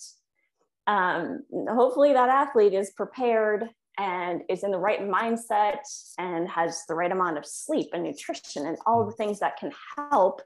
Um, 0.86 1.42
hopefully, 1.68 2.12
that 2.12 2.28
athlete 2.28 2.72
is 2.72 2.90
prepared 2.96 3.68
and 3.98 4.42
is 4.48 4.62
in 4.62 4.70
the 4.70 4.78
right 4.78 5.00
mindset 5.00 5.80
and 6.18 6.48
has 6.48 6.84
the 6.88 6.94
right 6.94 7.12
amount 7.12 7.36
of 7.36 7.44
sleep 7.44 7.88
and 7.92 8.04
nutrition 8.04 8.66
and 8.66 8.78
all 8.86 9.04
the 9.04 9.12
things 9.12 9.40
that 9.40 9.56
can 9.56 9.72
help 9.96 10.40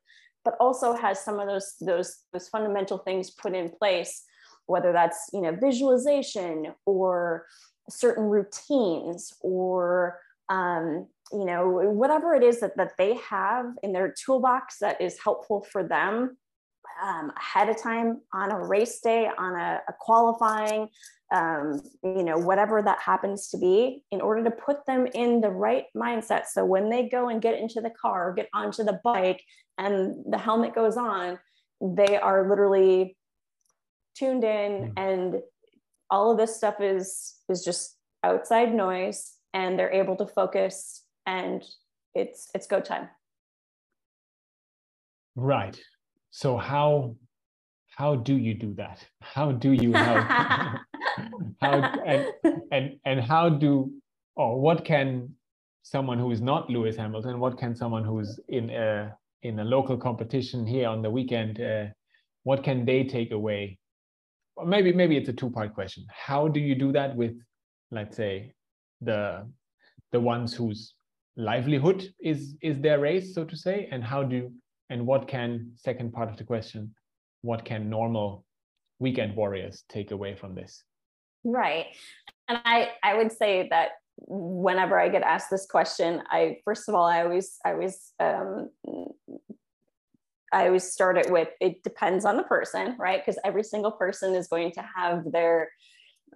but 0.45 0.55
also 0.59 0.95
has 0.95 1.23
some 1.23 1.39
of 1.39 1.47
those 1.47 1.75
those 1.81 2.25
those 2.33 2.49
fundamental 2.49 2.99
things 2.99 3.31
put 3.31 3.55
in 3.55 3.71
place 3.71 4.25
whether 4.67 4.93
that's 4.93 5.29
you 5.33 5.41
know 5.41 5.53
visualization 5.53 6.73
or 6.87 7.47
certain 7.91 8.25
routines 8.25 9.33
or 9.41 10.19
um, 10.49 11.07
you 11.33 11.45
know 11.45 11.69
whatever 11.69 12.35
it 12.35 12.43
is 12.43 12.61
that, 12.61 12.77
that 12.77 12.93
they 12.99 13.15
have 13.15 13.67
in 13.83 13.93
their 13.93 14.15
toolbox 14.25 14.79
that 14.81 15.01
is 15.01 15.19
helpful 15.23 15.67
for 15.71 15.83
them 15.83 16.37
um, 17.03 17.33
ahead 17.37 17.69
of 17.69 17.81
time 17.81 18.21
on 18.33 18.51
a 18.51 18.59
race 18.67 19.01
day 19.01 19.29
on 19.39 19.55
a, 19.55 19.81
a 19.89 19.93
qualifying 19.99 20.89
um, 21.33 21.81
you 22.05 22.23
know, 22.23 22.37
whatever 22.37 22.83
that 22.83 22.99
happens 23.01 23.49
to 23.49 23.59
be, 23.59 24.05
in 24.11 24.21
order 24.21 24.45
to 24.45 24.51
put 24.51 24.85
them 24.85 25.07
in 25.15 25.41
the 25.41 25.49
right 25.49 25.87
mindset. 25.97 26.45
So 26.45 26.63
when 26.65 26.91
they 26.91 27.09
go 27.09 27.31
and 27.31 27.41
get 27.41 27.59
into 27.59 27.81
the 27.81 27.91
car 27.91 28.29
or 28.29 28.35
get 28.35 28.51
onto 28.53 28.85
the 28.85 29.01
bike 29.03 29.43
and 29.79 30.15
the 30.29 30.37
helmet 30.37 30.75
goes 30.75 30.99
on, 30.99 31.39
they 31.81 32.19
are 32.19 32.49
literally 32.49 33.17
tuned 34.15 34.45
in 34.45 34.89
hmm. 34.89 34.99
and 34.99 35.35
all 36.11 36.31
of 36.31 36.37
this 36.37 36.57
stuff 36.57 36.81
is 36.81 37.37
is 37.49 37.65
just 37.65 37.97
outside 38.23 38.75
noise 38.75 39.33
and 39.55 39.79
they're 39.79 39.91
able 39.91 40.17
to 40.17 40.27
focus 40.27 41.05
and 41.27 41.65
it's 42.15 42.51
it's 42.55 42.67
go 42.67 42.79
time 42.79 43.09
right 45.35 45.81
so 46.33 46.57
how 46.57 47.15
how 47.97 48.17
do 48.17 48.37
you 48.37 48.55
do 48.55 48.75
that 48.75 48.99
how 49.21 49.53
do 49.53 49.71
you 49.71 49.93
help 49.93 50.27
how 51.61 51.75
and 52.05 52.27
and 52.73 52.99
and 53.05 53.21
how 53.21 53.49
do 53.49 53.93
or 54.35 54.61
what 54.61 54.85
can 54.85 55.29
someone 55.83 56.19
who 56.19 56.31
is 56.31 56.41
not 56.41 56.71
Lewis 56.71 56.97
Hamilton, 56.97 57.41
what 57.41 57.59
can 57.59 57.75
someone 57.75 58.05
who's 58.05 58.41
in 58.49 58.71
a 58.71 59.15
in 59.43 59.59
a 59.59 59.65
local 59.65 59.97
competition 59.97 60.65
here 60.67 60.89
on 60.89 61.03
the 61.03 61.11
weekend, 61.11 61.61
uh, 61.61 61.87
what 62.45 62.63
can 62.63 62.85
they 62.85 63.03
take 63.05 63.33
away? 63.33 63.79
Maybe 64.65 64.93
maybe 64.93 65.17
it's 65.17 65.29
a 65.29 65.33
two 65.33 65.51
part 65.51 65.75
question. 65.75 66.07
How 66.09 66.49
do 66.49 66.61
you 66.61 66.75
do 66.75 66.93
that 66.93 67.17
with, 67.17 67.35
let's 67.91 68.17
say, 68.17 68.55
the 69.01 69.49
the 70.13 70.21
ones 70.21 70.55
whose 70.55 70.95
livelihood 71.37 72.09
is 72.21 72.55
is 72.63 72.81
their 72.81 73.01
race, 73.01 73.35
so 73.35 73.45
to 73.45 73.57
say, 73.57 73.89
and 73.91 74.05
how 74.05 74.23
do 74.23 74.53
and 74.93 75.07
what 75.07 75.27
can 75.27 75.73
second 75.77 76.13
part 76.13 76.29
of 76.29 76.37
the 76.37 76.45
question, 76.45 76.95
what 77.41 77.65
can 77.65 77.89
normal 77.89 78.45
weekend 78.99 79.35
warriors 79.35 79.85
take 79.89 80.11
away 80.11 80.37
from 80.37 80.55
this? 80.55 80.85
Right. 81.45 81.87
And 82.49 82.59
I, 82.65 82.91
I 83.03 83.17
would 83.17 83.33
say 83.33 83.69
that 83.71 83.93
whenever 84.19 85.01
I 85.01 85.09
get 85.09 85.23
asked 85.23 85.51
this 85.51 85.65
question, 85.65 86.23
I, 86.31 86.59
first 86.67 86.89
of 86.89 86.95
all, 86.95 87.07
I 87.07 87.23
always, 87.23 87.57
I 87.65 87.73
always, 87.73 88.13
um, 88.21 88.69
I 90.53 90.67
always 90.67 90.85
start 90.85 91.17
it 91.17 91.31
with, 91.31 91.49
it 91.61 91.83
depends 91.83 92.27
on 92.27 92.37
the 92.37 92.43
person, 92.43 92.95
right? 92.99 93.25
Because 93.25 93.41
every 93.45 93.65
single 93.65 93.93
person 93.93 94.35
is 94.35 94.47
going 94.47 94.73
to 94.73 94.85
have 94.95 95.33
their, 95.33 95.71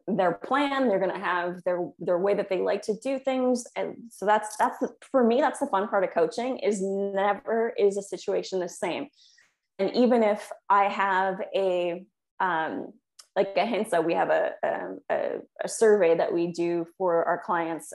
their 0.09 0.33
plan 0.33 0.89
they're 0.89 1.01
going 1.01 1.13
to 1.13 1.19
have 1.19 1.63
their 1.65 1.89
their 1.99 2.19
way 2.19 2.33
that 2.33 2.49
they 2.49 2.59
like 2.59 2.83
to 2.83 2.95
do 3.03 3.19
things 3.19 3.65
and 3.75 3.97
so 4.09 4.25
that's 4.25 4.57
that's 4.57 4.79
for 5.11 5.25
me 5.25 5.41
that's 5.41 5.59
the 5.59 5.67
fun 5.67 5.89
part 5.89 6.05
of 6.05 6.11
coaching 6.13 6.59
is 6.59 6.81
never 6.81 7.73
is 7.77 7.97
a 7.97 8.03
situation 8.03 8.61
the 8.61 8.69
same 8.69 9.09
and 9.81 9.91
even 9.97 10.23
if 10.23 10.51
i 10.69 10.85
have 10.85 11.41
a 11.55 12.05
um, 12.39 12.93
like 13.37 13.49
at 13.57 13.69
Hintsa, 13.69 14.05
we 14.05 14.15
have 14.15 14.31
a, 14.31 14.53
um, 14.63 14.99
a, 15.11 15.39
a, 15.63 15.69
survey 15.69 16.17
that 16.17 16.33
we 16.33 16.49
do 16.49 16.87
for 16.97 17.25
our 17.25 17.41
clients. 17.45 17.93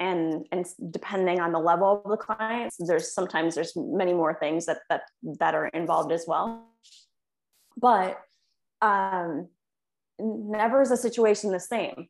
And, 0.00 0.44
and 0.50 0.66
depending 0.90 1.40
on 1.40 1.52
the 1.52 1.60
level 1.60 2.02
of 2.04 2.10
the 2.10 2.16
clients, 2.16 2.76
there's 2.78 3.14
sometimes 3.14 3.54
there's 3.54 3.72
many 3.76 4.12
more 4.12 4.34
things 4.34 4.66
that 4.66 4.80
that 4.88 5.02
that 5.38 5.54
are 5.54 5.68
involved 5.68 6.10
as 6.10 6.24
well. 6.26 6.66
But 7.76 8.20
um, 8.80 9.48
never 10.18 10.82
is 10.82 10.90
a 10.90 10.96
situation 10.96 11.52
the 11.52 11.60
same. 11.60 12.08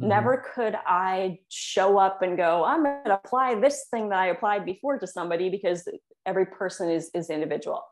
Mm-hmm. 0.00 0.08
Never 0.08 0.44
could 0.54 0.76
I 0.86 1.38
show 1.50 1.98
up 1.98 2.22
and 2.22 2.36
go, 2.36 2.64
I'm 2.64 2.82
going 2.82 3.04
to 3.04 3.14
apply 3.14 3.54
this 3.60 3.86
thing 3.90 4.08
that 4.08 4.18
I 4.18 4.26
applied 4.26 4.64
before 4.64 4.98
to 4.98 5.06
somebody 5.06 5.48
because 5.50 5.88
every 6.26 6.46
person 6.46 6.90
is 6.90 7.10
is 7.14 7.30
individual. 7.30 7.82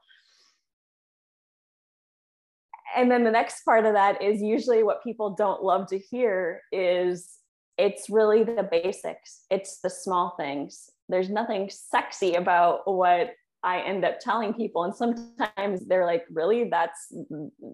And 2.95 3.11
then 3.11 3.25
the 3.25 3.31
next 3.31 3.65
part 3.65 3.87
of 3.87 3.95
that 3.95 4.21
is 4.21 4.43
usually 4.43 4.83
what 4.83 5.03
people 5.03 5.31
don't 5.31 5.63
love 5.63 5.87
to 5.89 5.99
hear 5.99 6.61
is 6.73 7.39
it's 7.79 8.11
really 8.11 8.45
the 8.45 8.69
basics. 8.71 9.45
It's 9.51 9.81
the 9.81 9.89
small 9.89 10.35
things. 10.37 10.91
There's 11.09 11.31
nothing 11.31 11.71
sexy 11.71 12.35
about 12.35 12.81
what 12.85 13.31
i 13.65 13.81
end 13.81 14.05
up 14.05 14.19
telling 14.19 14.53
people. 14.53 14.83
And 14.83 14.95
sometimes 14.95 15.87
they're 15.87 16.05
like 16.05 16.25
really? 16.33 16.69
That's 16.69 17.15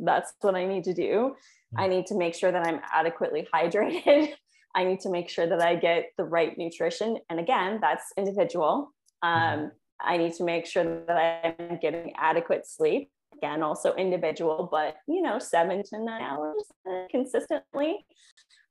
that's 0.04 0.34
what 0.42 0.54
i 0.54 0.66
need 0.66 0.84
to 0.84 0.94
do 0.94 1.34
i 1.76 1.86
need 1.86 2.06
to 2.06 2.16
make 2.16 2.34
sure 2.34 2.52
that 2.52 2.66
i'm 2.66 2.80
adequately 2.92 3.46
hydrated. 3.54 4.32
I 4.76 4.84
need 4.84 5.00
to 5.00 5.08
make 5.10 5.28
sure 5.28 5.46
that 5.46 5.62
i 5.62 5.74
get 5.74 6.12
the 6.16 6.24
right 6.24 6.56
nutrition. 6.56 7.18
And 7.30 7.40
again 7.40 7.78
that's 7.80 8.12
individual. 8.16 8.92
Um, 9.22 9.72
i 10.00 10.16
need 10.16 10.34
to 10.34 10.44
make 10.44 10.66
sure 10.66 11.04
that 11.06 11.56
i'm 11.60 11.78
getting 11.80 12.12
adequate 12.16 12.66
sleep. 12.66 13.10
Again 13.36 13.62
also 13.62 13.94
individual 13.94 14.68
but 14.70 14.96
you 15.06 15.22
know 15.22 15.38
seven 15.38 15.82
to 15.84 16.04
nine 16.04 16.22
hours 16.22 16.62
consistently. 17.10 18.04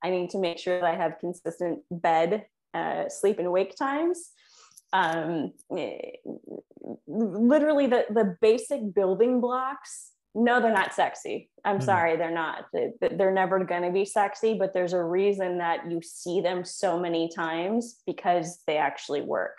I 0.04 0.12
need 0.12 0.30
to 0.30 0.38
make 0.38 0.60
sure 0.60 0.80
that 0.80 0.88
i 0.88 0.96
have 0.96 1.20
consistent 1.20 1.80
bed 1.90 2.46
uh, 2.74 3.10
sleep 3.10 3.40
and 3.40 3.52
wake 3.52 3.76
times. 3.76 4.32
Um, 4.94 5.54
literally 7.08 7.88
the, 7.88 8.06
the 8.10 8.38
basic 8.42 8.94
building 8.94 9.42
blocks 9.42 10.12
no, 10.38 10.62
they're 10.62 10.72
not 10.72 10.94
sexy. 10.94 11.50
I'm 11.66 11.80
mm. 11.80 11.84
sorry, 11.84 12.16
they're 12.16 12.30
not. 12.30 12.66
They're 13.02 13.34
never 13.34 13.64
going 13.66 13.82
to 13.82 13.92
be 13.92 14.06
sexy, 14.06 14.54
but 14.54 14.72
there's 14.72 14.94
a 14.94 15.04
reason 15.04 15.58
that 15.58 15.90
you 15.90 16.00
see 16.04 16.42
them 16.42 16.64
so 16.64 17.00
many 17.00 17.30
times 17.36 18.02
because 18.06 18.62
they 18.68 18.78
actually 18.78 19.22
work. 19.22 19.58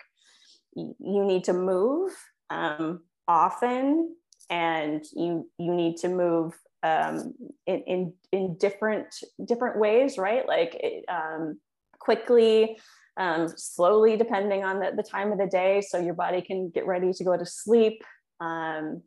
You 0.75 0.95
need 1.25 1.43
to 1.45 1.53
move 1.53 2.11
um, 2.49 3.01
often, 3.27 4.15
and 4.49 5.03
you 5.13 5.49
you 5.57 5.73
need 5.73 5.97
to 5.97 6.07
move 6.07 6.53
um, 6.81 7.33
in, 7.67 7.81
in 7.81 8.13
in 8.31 8.57
different 8.57 9.07
different 9.43 9.79
ways, 9.79 10.17
right? 10.17 10.47
Like 10.47 10.81
um, 11.09 11.59
quickly, 11.99 12.79
um, 13.17 13.49
slowly, 13.49 14.15
depending 14.15 14.63
on 14.63 14.79
the, 14.79 14.93
the 14.95 15.03
time 15.03 15.33
of 15.33 15.39
the 15.39 15.47
day, 15.47 15.81
so 15.81 15.99
your 15.99 16.13
body 16.13 16.41
can 16.41 16.69
get 16.69 16.87
ready 16.87 17.11
to 17.11 17.23
go 17.25 17.35
to 17.35 17.45
sleep. 17.45 18.01
Um, 18.39 19.01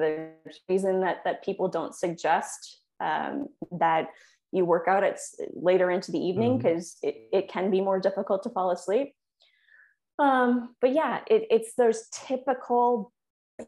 the 0.00 0.30
reason 0.68 1.00
that 1.00 1.18
that 1.24 1.44
people 1.44 1.68
don't 1.68 1.94
suggest 1.94 2.80
um, 3.00 3.48
that 3.70 4.08
you 4.52 4.64
work 4.64 4.88
out 4.88 5.04
at 5.04 5.18
later 5.54 5.90
into 5.90 6.10
the 6.10 6.18
evening 6.18 6.58
because 6.58 6.96
mm-hmm. 7.04 7.08
it, 7.08 7.28
it 7.32 7.48
can 7.48 7.70
be 7.70 7.80
more 7.80 8.00
difficult 8.00 8.42
to 8.42 8.50
fall 8.50 8.70
asleep 8.70 9.14
um, 10.18 10.74
but 10.80 10.92
yeah 10.92 11.20
it, 11.30 11.46
it's 11.50 11.74
those 11.76 12.08
typical 12.12 13.12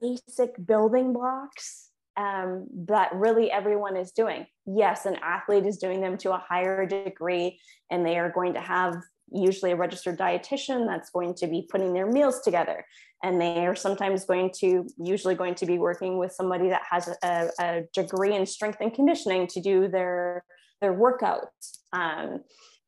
basic 0.01 0.51
building 0.67 1.13
blocks 1.13 1.91
um, 2.17 2.67
that 2.89 3.15
really 3.15 3.51
everyone 3.51 3.97
is 3.97 4.13
doing 4.13 4.47
yes 4.67 5.07
an 5.07 5.17
athlete 5.23 5.67
is 5.67 5.79
doing 5.79 6.01
them 6.01 6.17
to 6.19 6.33
a 6.33 6.45
higher 6.49 6.85
degree 6.87 7.59
and 7.91 8.05
they 8.05 8.19
are 8.19 8.31
going 8.31 8.55
to 8.55 8.61
have 8.61 8.97
usually 9.35 9.73
a 9.73 9.77
registered 9.77 10.19
dietitian 10.19 10.87
that's 10.87 11.11
going 11.11 11.35
to 11.35 11.47
be 11.47 11.67
putting 11.71 11.93
their 11.93 12.07
meals 12.07 12.41
together. 12.41 12.85
And 13.23 13.41
they 13.41 13.67
are 13.67 13.75
sometimes 13.75 14.25
going 14.25 14.51
to 14.59 14.87
usually 14.99 15.35
going 15.35 15.55
to 15.57 15.67
be 15.67 15.79
working 15.79 16.19
with 16.19 16.33
somebody 16.33 16.69
that 16.69 16.83
has 16.91 17.09
a, 17.23 17.51
a 17.61 17.83
degree 17.95 18.35
in 18.35 18.47
strength 18.47 18.79
and 18.81 18.93
conditioning 18.93 19.47
to 19.49 19.61
do 19.61 19.89
their 19.89 20.45
their 20.81 20.93
workouts 20.93 21.79
um, 21.93 22.41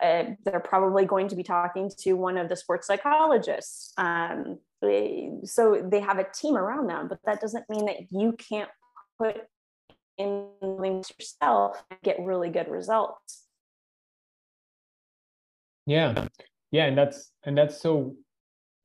uh, 0.03 0.25
they're 0.45 0.59
probably 0.59 1.05
going 1.05 1.29
to 1.29 1.37
be 1.37 1.45
talking 1.45 1.89
to 1.97 2.15
one 2.15 2.37
of 2.37 2.49
the 2.49 2.57
sports 2.57 2.89
psychologists. 2.89 3.93
Um, 3.97 4.59
so 5.45 5.87
they 5.91 6.01
have 6.01 6.19
a 6.19 6.27
team 6.35 6.57
around 6.57 6.89
them 6.89 7.09
but 7.09 7.19
that 7.25 7.41
doesn't 7.41 7.65
mean 7.71 7.87
that 7.87 7.97
you 8.11 8.33
can't 8.33 8.69
put 9.19 9.37
in 10.19 10.49
yourself 11.19 11.83
and 11.91 11.99
get 12.03 12.19
really 12.21 12.51
good 12.51 12.69
results 12.69 13.44
yeah. 15.87 16.29
Yeah 16.71 16.87
and 16.87 16.99
that's 16.99 17.31
and 17.45 17.57
that's 17.57 17.81
so 17.81 18.17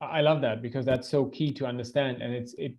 i 0.00 0.20
love 0.20 0.40
that 0.42 0.62
because 0.62 0.86
that's 0.86 1.08
so 1.08 1.26
key 1.26 1.52
to 1.54 1.66
understand 1.66 2.22
and 2.22 2.32
it's 2.32 2.54
it 2.56 2.74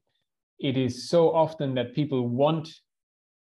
it 0.62 0.78
is 0.78 1.10
so 1.10 1.34
often 1.34 1.74
that 1.74 1.94
people 1.94 2.30
want 2.30 2.70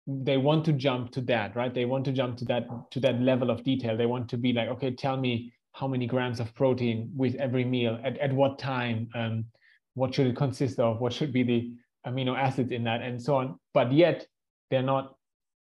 they 0.06 0.36
want 0.36 0.64
to 0.64 0.72
jump 0.72 1.10
to 1.12 1.20
that 1.22 1.56
right? 1.56 1.72
They 1.72 1.84
want 1.84 2.04
to 2.06 2.12
jump 2.12 2.36
to 2.38 2.44
that 2.46 2.66
to 2.90 3.00
that 3.00 3.20
level 3.20 3.50
of 3.50 3.64
detail. 3.64 3.96
They 3.96 4.06
want 4.06 4.28
to 4.30 4.36
be 4.36 4.52
like 4.52 4.68
okay 4.68 4.90
tell 4.90 5.16
me 5.16 5.52
how 5.72 5.88
many 5.88 6.06
grams 6.06 6.40
of 6.40 6.54
protein 6.54 7.10
with 7.16 7.34
every 7.36 7.64
meal 7.64 7.98
at, 8.04 8.18
at 8.18 8.32
what 8.32 8.58
time 8.58 9.08
um, 9.14 9.44
what 9.94 10.14
should 10.14 10.26
it 10.26 10.36
consist 10.36 10.78
of? 10.78 11.00
What 11.00 11.12
should 11.12 11.32
be 11.32 11.42
the 11.42 11.72
amino 12.06 12.36
acids 12.36 12.70
in 12.72 12.84
that? 12.84 13.00
And 13.02 13.20
so 13.20 13.36
on. 13.36 13.58
But 13.72 13.92
yet 13.92 14.26
they're 14.70 14.82
not 14.82 15.14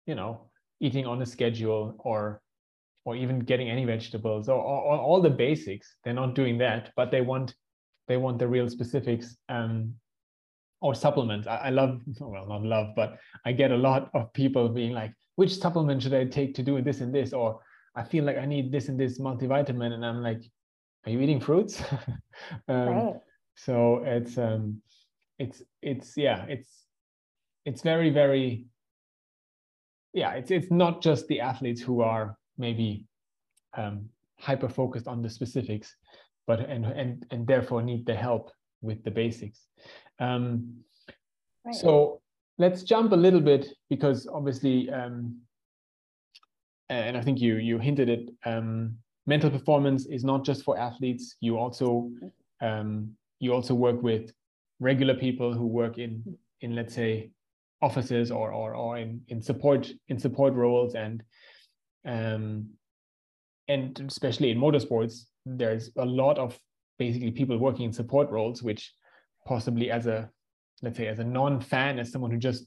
you 0.06 0.16
know 0.16 0.50
eating 0.80 1.06
on 1.06 1.22
a 1.22 1.26
schedule 1.26 1.96
or 2.00 2.42
or 3.06 3.16
even 3.16 3.40
getting 3.40 3.70
any 3.70 3.86
vegetables 3.86 4.48
or, 4.48 4.60
or, 4.60 4.82
or, 4.84 4.98
all 4.98 5.22
the 5.22 5.30
basics 5.30 5.96
they're 6.04 6.14
not 6.14 6.36
doing 6.36 6.58
that 6.58 6.92
but 6.96 7.12
they 7.12 7.22
want 7.22 7.56
they 8.08 8.18
want 8.18 8.38
the 8.40 8.48
real 8.48 8.68
specifics 8.68 9.38
um, 9.50 9.94
or 10.82 10.96
supplements. 10.96 11.48
I, 11.48 11.58
I 11.58 11.70
love 11.70 12.02
well 12.20 12.48
not 12.48 12.64
love 12.64 12.88
but 12.96 13.18
i 13.46 13.52
get 13.52 13.72
a 13.72 13.78
lot 13.78 14.10
of 14.14 14.34
people 14.34 14.68
being 14.70 14.94
like 14.94 15.14
which 15.36 15.58
supplement 15.58 16.02
should 16.04 16.14
i 16.14 16.26
take 16.26 16.54
to 16.56 16.64
do 16.64 16.82
this 16.82 17.02
and 17.02 17.14
this? 17.14 17.34
Or 17.34 17.60
i 17.96 18.04
feel 18.04 18.24
like 18.24 18.38
i 18.38 18.46
need 18.46 18.72
this 18.72 18.90
and 18.90 19.00
this 19.00 19.20
multivitamin 19.20 19.94
and 19.94 20.06
i'm 20.06 20.22
like 20.22 20.44
are 21.06 21.12
you 21.12 21.20
eating 21.20 21.40
fruits? 21.40 21.82
Um, 22.68 22.88
right. 22.88 23.16
so 23.56 24.04
it's 24.04 24.38
um 24.38 24.82
it's 25.38 25.62
it's 25.82 26.18
yeah 26.18 26.46
it's 26.48 26.70
it's 27.66 27.82
very 27.82 28.10
very 28.10 28.66
yeah 30.14 30.32
it's 30.32 30.50
it's 30.50 30.72
not 30.72 31.04
just 31.04 31.28
the 31.28 31.40
athletes 31.40 31.82
who 31.82 32.02
are 32.02 32.36
maybe 32.58 33.06
um, 33.78 34.10
hyper 34.40 34.70
focused 34.70 35.08
on 35.08 35.22
the 35.22 35.30
specifics, 35.30 35.96
but 36.48 36.60
and 36.60 36.86
and 36.86 37.26
and 37.32 37.48
therefore 37.48 37.82
need 37.82 38.06
the 38.06 38.16
help 38.16 38.52
with 38.82 39.04
the 39.04 39.12
basics. 39.12 39.68
Um, 40.20 40.84
right. 41.66 41.76
So 41.76 42.22
let's 42.58 42.84
jump 42.84 43.12
a 43.12 43.16
little 43.16 43.42
bit 43.42 43.68
because 43.90 44.28
obviously, 44.28 44.90
um, 44.90 45.42
and 46.90 47.18
I 47.18 47.22
think 47.22 47.40
you 47.40 47.56
you 47.56 47.80
hinted 47.80 48.10
it. 48.10 48.30
Um, 48.46 48.98
mental 49.28 49.52
performance 49.52 50.08
is 50.08 50.24
not 50.24 50.44
just 50.44 50.64
for 50.64 50.78
athletes. 50.78 51.36
You 51.40 51.58
also 51.58 52.12
um, 52.62 53.12
you 53.40 53.54
also 53.54 53.74
work 53.74 54.02
with 54.02 54.32
regular 54.80 55.14
people 55.14 55.54
who 55.54 55.68
work 55.68 55.98
in 55.98 56.24
in 56.62 56.76
let's 56.76 56.94
say 56.94 57.32
offices 57.82 58.32
or 58.32 58.52
or, 58.52 58.76
or 58.76 58.98
in, 58.98 59.22
in 59.30 59.42
support 59.42 59.92
in 60.10 60.20
support 60.20 60.54
roles 60.54 60.96
and 60.96 61.24
um, 62.06 62.68
and 63.68 64.00
especially 64.08 64.52
in 64.52 64.58
motorsports, 64.58 65.26
there's 65.46 65.92
a 65.98 66.06
lot 66.06 66.38
of 66.38 66.58
basically 67.00 67.32
people 67.32 67.58
working 67.58 67.86
in 67.86 67.94
support 67.94 68.30
roles, 68.30 68.62
which 68.62 68.94
possibly 69.46 69.90
as 69.90 70.08
a 70.08 70.30
let's 70.82 70.98
say 70.98 71.08
as 71.08 71.20
a 71.20 71.24
non-fan, 71.24 72.00
as 72.00 72.12
someone 72.12 72.32
who 72.32 72.38
just 72.38 72.66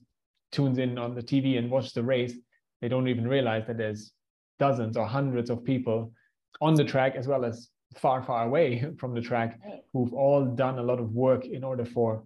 tunes 0.53 0.79
in 0.79 0.99
on 0.99 1.15
the 1.15 1.23
TV 1.23 1.59
and 1.59 1.71
watches 1.71 1.93
the 1.93 2.03
race, 2.03 2.35
they 2.81 2.89
don't 2.89 3.09
even 3.09 3.27
realize 3.27 3.67
that 3.67 3.77
there's 3.77 4.13
dozens 4.59 4.97
or 4.97 5.07
hundreds 5.07 5.51
of 5.51 5.65
people 5.65 6.13
on 6.61 6.75
the 6.75 6.85
track 6.85 7.17
as 7.17 7.27
well 7.27 7.45
as 7.45 7.71
far, 7.97 8.23
far 8.23 8.47
away 8.47 8.85
from 8.99 9.15
the 9.15 9.21
track 9.21 9.59
who've 9.93 10.13
all 10.13 10.45
done 10.45 10.79
a 10.79 10.83
lot 10.83 11.01
of 11.01 11.11
work 11.13 11.45
in 11.45 11.65
order 11.65 11.85
for 11.85 12.25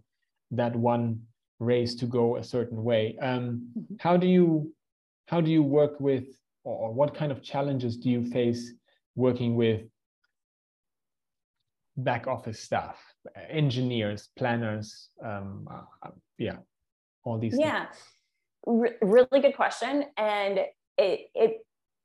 that 0.50 0.74
one 0.76 1.20
race 1.58 1.94
to 1.96 2.06
go 2.06 2.36
a 2.36 2.44
certain 2.44 2.82
way. 2.82 3.16
Um, 3.20 3.68
mm-hmm. 3.76 3.94
how 3.98 4.16
do 4.16 4.26
you 4.26 4.72
how 5.26 5.42
do 5.42 5.50
you 5.50 5.62
work 5.62 6.00
with 6.00 6.24
or 6.64 6.92
what 6.92 7.14
kind 7.14 7.32
of 7.32 7.42
challenges 7.42 7.96
do 7.96 8.10
you 8.10 8.24
face 8.26 8.72
working 9.14 9.56
with 9.56 9.82
back 11.96 12.26
office 12.26 12.60
staff, 12.60 12.96
engineers, 13.48 14.28
planners? 14.36 15.08
Um, 15.24 15.66
uh, 15.70 16.10
yeah, 16.38 16.56
all 17.24 17.38
these. 17.38 17.56
Yeah, 17.58 17.86
really 18.66 19.40
good 19.40 19.56
question, 19.56 20.04
and 20.16 20.60
it 20.96 21.20
it 21.34 21.58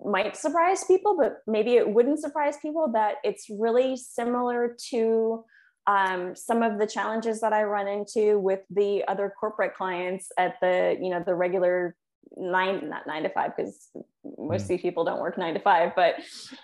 might 0.03 0.35
surprise 0.35 0.83
people, 0.83 1.15
but 1.17 1.37
maybe 1.47 1.75
it 1.75 1.89
wouldn't 1.89 2.19
surprise 2.19 2.57
people 2.61 2.91
that 2.93 3.15
it's 3.23 3.47
really 3.49 3.95
similar 3.95 4.75
to 4.89 5.45
um, 5.87 6.35
some 6.35 6.63
of 6.63 6.79
the 6.79 6.87
challenges 6.87 7.41
that 7.41 7.53
I 7.53 7.63
run 7.63 7.87
into 7.87 8.39
with 8.39 8.61
the 8.69 9.03
other 9.07 9.33
corporate 9.37 9.75
clients 9.75 10.31
at 10.37 10.55
the 10.61 10.97
you 10.99 11.09
know 11.09 11.23
the 11.25 11.35
regular 11.35 11.95
nine 12.37 12.89
not 12.89 13.05
nine 13.05 13.23
to 13.23 13.29
five 13.29 13.51
because 13.55 13.89
most 14.37 14.61
of 14.61 14.67
hmm. 14.67 14.73
these 14.73 14.81
people 14.81 15.03
don't 15.03 15.19
work 15.19 15.37
nine 15.37 15.53
to 15.53 15.59
five 15.59 15.91
but 15.95 16.15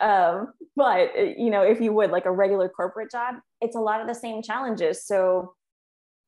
um 0.01 0.53
but 0.75 1.11
you 1.37 1.49
know 1.49 1.61
if 1.61 1.79
you 1.79 1.93
would 1.93 2.11
like 2.11 2.25
a 2.25 2.31
regular 2.31 2.67
corporate 2.69 3.11
job 3.11 3.35
it's 3.61 3.75
a 3.75 3.79
lot 3.79 4.01
of 4.01 4.07
the 4.07 4.13
same 4.13 4.41
challenges 4.41 5.05
so 5.05 5.53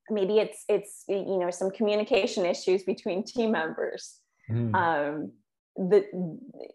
maybe 0.09 0.37
it's 0.37 0.63
it's 0.69 1.03
you 1.07 1.37
know 1.37 1.49
some 1.49 1.71
communication 1.71 2.45
issues 2.45 2.83
between 2.83 3.23
team 3.23 3.51
members 3.51 4.17
mm. 4.49 4.73
um 4.75 5.31
the 5.75 6.05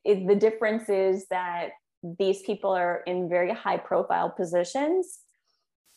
it, 0.04 0.26
the 0.26 0.34
difference 0.34 0.88
is 0.88 1.26
that 1.28 1.70
these 2.18 2.42
people 2.42 2.70
are 2.70 3.02
in 3.06 3.28
very 3.28 3.52
high 3.52 3.76
profile 3.76 4.30
positions 4.30 5.20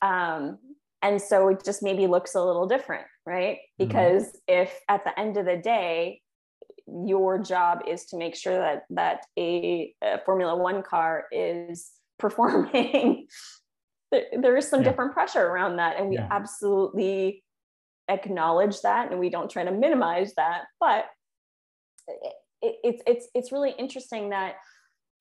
um 0.01 0.57
and 1.01 1.21
so 1.21 1.47
it 1.47 1.63
just 1.63 1.81
maybe 1.81 2.07
looks 2.07 2.35
a 2.35 2.43
little 2.43 2.67
different 2.67 3.05
right 3.25 3.57
hmm. 3.79 3.87
because 3.87 4.25
mm. 4.27 4.33
if 4.47 4.79
at 4.87 5.03
the 5.03 5.17
end 5.19 5.37
of 5.37 5.45
the 5.45 5.57
day 5.57 6.21
your 7.05 7.37
job 7.37 7.81
is 7.87 8.05
to 8.05 8.17
make 8.17 8.35
sure 8.35 8.57
that 8.57 8.83
that 8.89 9.25
a, 9.37 9.93
a 10.03 10.19
Formula 10.25 10.55
One 10.55 10.83
car 10.83 11.25
is 11.31 11.91
performing. 12.19 13.27
there, 14.11 14.25
there 14.39 14.57
is 14.57 14.67
some 14.67 14.81
yeah. 14.81 14.89
different 14.89 15.13
pressure 15.13 15.45
around 15.45 15.77
that, 15.77 15.97
and 15.97 16.09
we 16.09 16.15
yeah. 16.15 16.27
absolutely 16.31 17.43
acknowledge 18.07 18.81
that, 18.81 19.11
and 19.11 19.19
we 19.19 19.29
don't 19.29 19.49
try 19.49 19.63
to 19.63 19.71
minimize 19.71 20.33
that. 20.35 20.63
But 20.79 21.05
it, 22.07 22.33
it, 22.61 22.75
it's 22.83 23.03
it's 23.05 23.27
it's 23.33 23.51
really 23.51 23.73
interesting 23.77 24.29
that 24.29 24.55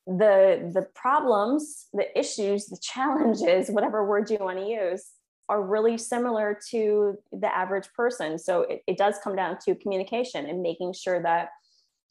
the 0.07 0.71
the 0.73 0.87
problems, 0.95 1.87
the 1.93 2.19
issues, 2.19 2.67
the 2.67 2.79
challenges, 2.81 3.71
whatever 3.71 4.07
word 4.07 4.31
you 4.31 4.39
want 4.41 4.59
to 4.59 4.67
use, 4.67 5.05
are 5.49 5.63
really 5.63 5.99
similar 5.99 6.59
to 6.71 7.19
the 7.33 7.55
average 7.55 7.89
person. 7.95 8.39
So 8.39 8.63
it, 8.63 8.83
it 8.87 8.99
does 8.99 9.17
come 9.23 9.37
down 9.37 9.59
to 9.65 9.75
communication 9.75 10.47
and 10.47 10.63
making 10.63 10.95
sure 10.95 11.23
that 11.23 11.51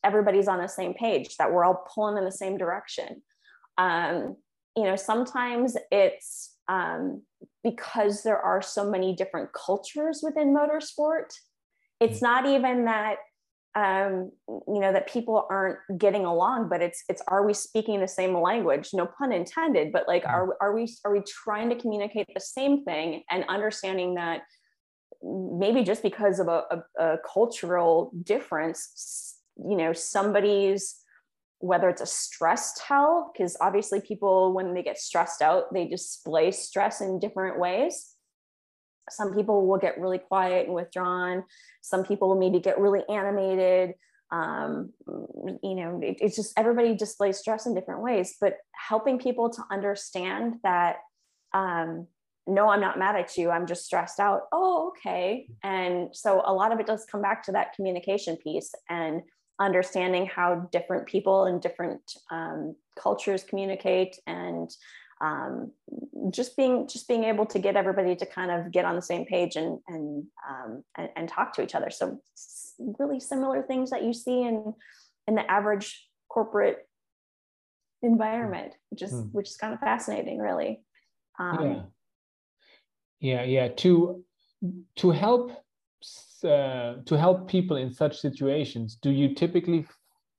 everybody's 0.03 0.47
on 0.47 0.59
the 0.59 0.67
same 0.67 0.93
page, 0.93 1.37
that 1.37 1.51
we're 1.51 1.65
all 1.65 1.85
pulling 1.93 2.17
in 2.17 2.25
the 2.25 2.31
same 2.31 2.57
direction. 2.57 3.21
Um, 3.77 4.37
you 4.75 4.83
know, 4.83 4.95
sometimes 4.95 5.75
it's 5.91 6.55
um, 6.67 7.23
because 7.63 8.23
there 8.23 8.39
are 8.39 8.61
so 8.61 8.89
many 8.89 9.15
different 9.15 9.49
cultures 9.53 10.21
within 10.23 10.55
motorsport. 10.55 11.33
It's 11.99 12.21
not 12.21 12.45
even 12.45 12.85
that 12.85 13.17
um, 13.75 14.31
you 14.47 14.79
know 14.79 14.91
that 14.91 15.07
people 15.07 15.45
aren't 15.51 15.77
getting 15.99 16.25
along 16.25 16.67
but 16.67 16.81
it's 16.81 17.03
it's 17.09 17.21
are 17.27 17.45
we 17.45 17.53
speaking 17.53 17.99
the 17.99 18.07
same 18.07 18.35
language 18.35 18.89
no 18.91 19.05
pun 19.05 19.31
intended 19.31 19.91
but 19.91 20.07
like 20.07 20.25
are, 20.25 20.57
are 20.59 20.73
we 20.73 20.87
are 21.05 21.13
we 21.13 21.21
trying 21.21 21.69
to 21.69 21.75
communicate 21.75 22.27
the 22.33 22.39
same 22.39 22.83
thing 22.83 23.21
and 23.29 23.45
understanding 23.49 24.15
that 24.15 24.41
maybe 25.21 25.83
just 25.83 26.01
because 26.01 26.39
of 26.39 26.47
a, 26.47 26.63
a, 26.71 27.03
a 27.03 27.17
cultural 27.31 28.11
difference 28.23 29.36
you 29.57 29.75
know 29.75 29.93
somebody's 29.93 30.95
whether 31.59 31.89
it's 31.89 32.01
a 32.01 32.05
stress 32.05 32.79
tell 32.85 33.31
because 33.33 33.57
obviously 33.59 33.99
people 33.99 34.53
when 34.53 34.73
they 34.73 34.83
get 34.83 34.97
stressed 34.97 35.41
out 35.41 35.73
they 35.73 35.87
display 35.87 36.51
stress 36.51 37.01
in 37.01 37.19
different 37.19 37.59
ways. 37.59 38.13
Some 39.09 39.33
people 39.33 39.65
will 39.65 39.77
get 39.77 39.99
really 39.99 40.17
quiet 40.17 40.65
and 40.65 40.75
withdrawn. 40.75 41.45
Some 41.81 42.03
people 42.03 42.27
will 42.27 42.39
maybe 42.39 42.59
get 42.59 42.77
really 42.79 43.03
animated. 43.09 43.93
Um, 44.29 44.91
you 45.63 45.75
know 45.75 46.01
it, 46.03 46.17
it's 46.19 46.35
just 46.35 46.51
everybody 46.57 46.95
displays 46.95 47.37
stress 47.37 47.65
in 47.65 47.73
different 47.73 48.03
ways 48.03 48.35
but 48.41 48.57
helping 48.73 49.19
people 49.19 49.49
to 49.51 49.63
understand 49.71 50.55
that 50.63 50.97
um, 51.53 52.07
no 52.45 52.67
i'm 52.67 52.81
not 52.81 52.99
mad 52.99 53.15
at 53.15 53.37
you 53.37 53.49
i'm 53.49 53.65
just 53.65 53.85
stressed 53.85 54.19
out. 54.19 54.41
Oh 54.51 54.77
okay. 54.89 55.47
And 55.63 56.09
so 56.13 56.41
a 56.45 56.53
lot 56.53 56.71
of 56.71 56.79
it 56.79 56.87
does 56.87 57.05
come 57.05 57.21
back 57.21 57.43
to 57.43 57.51
that 57.53 57.73
communication 57.73 58.35
piece 58.37 58.73
and 58.89 59.21
understanding 59.59 60.25
how 60.25 60.67
different 60.71 61.07
people 61.07 61.45
and 61.45 61.61
different 61.61 62.01
um, 62.31 62.75
cultures 62.95 63.43
communicate 63.43 64.17
and 64.27 64.69
um, 65.19 65.71
just 66.29 66.55
being 66.55 66.87
just 66.87 67.07
being 67.07 67.23
able 67.23 67.45
to 67.47 67.59
get 67.59 67.75
everybody 67.75 68.15
to 68.15 68.25
kind 68.25 68.51
of 68.51 68.71
get 68.71 68.85
on 68.85 68.95
the 68.95 69.01
same 69.01 69.25
page 69.25 69.55
and 69.55 69.79
and 69.87 70.25
um, 70.47 70.83
and, 70.95 71.09
and, 71.15 71.29
talk 71.29 71.53
to 71.53 71.63
each 71.63 71.73
other. 71.73 71.89
So 71.89 72.21
really 72.99 73.19
similar 73.19 73.63
things 73.63 73.89
that 73.89 74.03
you 74.03 74.13
see 74.13 74.43
in 74.43 74.73
in 75.27 75.33
the 75.33 75.49
average 75.49 76.07
corporate 76.29 76.87
environment, 78.03 78.75
which 78.89 79.01
is 79.01 79.11
mm. 79.11 79.31
which 79.31 79.49
is 79.49 79.57
kind 79.57 79.73
of 79.73 79.79
fascinating, 79.79 80.37
really. 80.37 80.81
Um, 81.39 81.87
yeah, 83.19 83.41
yeah, 83.41 83.43
yeah. 83.43 83.67
To 83.69 84.23
to 84.97 85.11
help 85.11 85.51
uh, 86.43 86.95
to 87.05 87.17
help 87.17 87.49
people 87.49 87.77
in 87.77 87.91
such 87.91 88.19
situations, 88.19 88.97
do 89.01 89.11
you 89.11 89.33
typically 89.35 89.85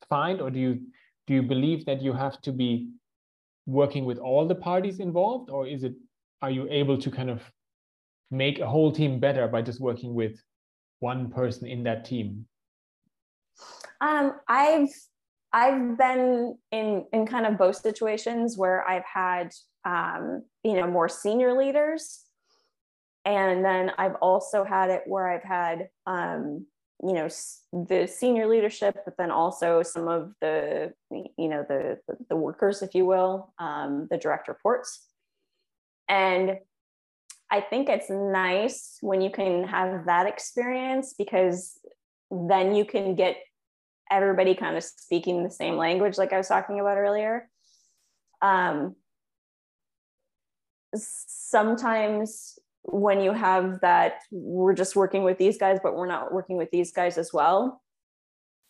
find, 0.09 0.41
or 0.41 0.51
do 0.51 0.59
you 0.59 0.81
do 1.27 1.35
you 1.35 1.43
believe 1.43 1.85
that 1.85 2.01
you 2.01 2.15
have 2.15 2.41
to 2.41 2.53
be 2.53 2.89
working 3.67 4.07
with 4.07 4.19
all 4.19 4.49
the 4.49 4.55
parties 4.55 4.99
involved 4.99 5.51
or 5.51 5.67
is 5.67 5.85
it 5.85 5.93
are 6.41 6.51
you 6.51 6.67
able 6.71 6.97
to 6.97 7.11
kind 7.11 7.29
of 7.29 7.43
make 8.31 8.61
a 8.61 8.67
whole 8.67 8.91
team 8.91 9.21
better 9.21 9.47
by 9.47 9.61
just 9.61 9.79
working 9.79 10.15
with 10.15 10.41
one 11.01 11.31
person 11.31 11.67
in 11.69 11.83
that 11.85 12.05
team? 12.05 12.47
Um, 14.01 14.35
i've 14.49 14.95
i've 15.53 15.99
been 15.99 16.57
in 16.73 17.05
in 17.13 17.27
kind 17.27 17.47
of 17.47 17.59
both 17.59 17.77
situations 17.77 18.57
where 18.57 18.87
i've 18.89 19.05
had 19.05 19.51
um, 19.85 20.45
you 20.63 20.75
know 20.75 20.87
more 20.87 21.09
senior 21.09 21.53
leaders 21.53 22.28
and 23.37 23.65
then 23.65 23.93
i've 23.99 24.15
also 24.17 24.65
had 24.65 24.91
it 24.91 25.03
where 25.07 25.29
i've 25.29 25.43
had 25.43 25.89
um, 26.07 26.67
you 27.03 27.13
know 27.13 27.29
the 27.73 28.07
senior 28.07 28.47
leadership 28.47 28.97
but 29.05 29.17
then 29.17 29.31
also 29.31 29.83
some 29.83 30.09
of 30.09 30.33
the 30.41 30.93
you 31.11 31.49
know 31.49 31.65
the 31.69 31.99
the 32.29 32.37
workers 32.37 32.83
if 32.83 32.95
you 32.95 33.07
will 33.07 33.53
um, 33.59 34.09
the 34.11 34.19
direct 34.19 34.49
reports. 34.49 35.05
And 36.09 36.59
i 37.51 37.61
think 37.61 37.89
it's 37.89 38.11
nice 38.11 38.99
when 39.01 39.21
you 39.21 39.31
can 39.31 39.65
have 39.65 40.07
that 40.07 40.27
experience 40.27 41.15
because 41.17 41.79
then 42.31 42.75
you 42.75 42.85
can 42.85 43.15
get 43.15 43.37
everybody 44.11 44.55
kind 44.55 44.77
of 44.77 44.83
speaking 44.83 45.43
the 45.43 45.51
same 45.51 45.77
language 45.77 46.17
like 46.17 46.33
i 46.33 46.39
was 46.39 46.49
talking 46.49 46.81
about 46.81 46.97
earlier. 46.97 47.49
Um, 48.41 48.95
sometimes 50.95 52.59
when 52.91 53.21
you 53.21 53.33
have 53.33 53.81
that 53.83 54.21
we're 54.31 54.75
just 54.75 54.97
working 54.97 55.23
with 55.23 55.39
these 55.39 55.59
guys 55.59 55.79
but 55.83 55.95
we're 55.95 56.07
not 56.07 56.33
working 56.33 56.57
with 56.57 56.71
these 56.71 56.93
guys 56.93 57.19
as 57.19 57.33
well. 57.33 57.83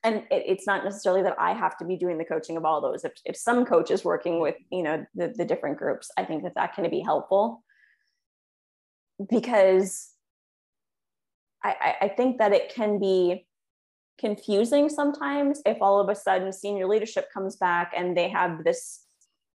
And 0.04 0.16
it, 0.30 0.44
it's 0.46 0.66
not 0.66 0.84
necessarily 0.84 1.22
that 1.22 1.38
i 1.38 1.52
have 1.52 1.76
to 1.78 1.84
be 1.84 1.96
doing 1.96 2.18
the 2.18 2.24
coaching 2.24 2.56
of 2.56 2.64
all 2.64 2.80
those. 2.80 3.04
If, 3.04 3.12
if 3.24 3.36
some 3.36 3.64
coach 3.64 3.90
is 3.90 4.04
working 4.04 4.40
with 4.40 4.56
you 4.70 4.82
know 4.82 5.04
the, 5.14 5.32
the 5.36 5.44
different 5.44 5.78
groups 5.78 6.10
i 6.16 6.24
think 6.24 6.42
that 6.42 6.54
that 6.56 6.74
can 6.74 6.88
be 6.90 7.00
helpful. 7.00 7.62
Because 9.30 10.10
I, 11.64 11.96
I 12.02 12.08
think 12.08 12.38
that 12.38 12.52
it 12.52 12.72
can 12.72 13.00
be 13.00 13.46
confusing 14.18 14.88
sometimes 14.88 15.60
if 15.64 15.78
all 15.80 16.00
of 16.00 16.08
a 16.08 16.14
sudden 16.14 16.52
senior 16.52 16.86
leadership 16.86 17.26
comes 17.32 17.56
back 17.56 17.92
and 17.96 18.16
they 18.16 18.28
have 18.28 18.64
this 18.64 19.04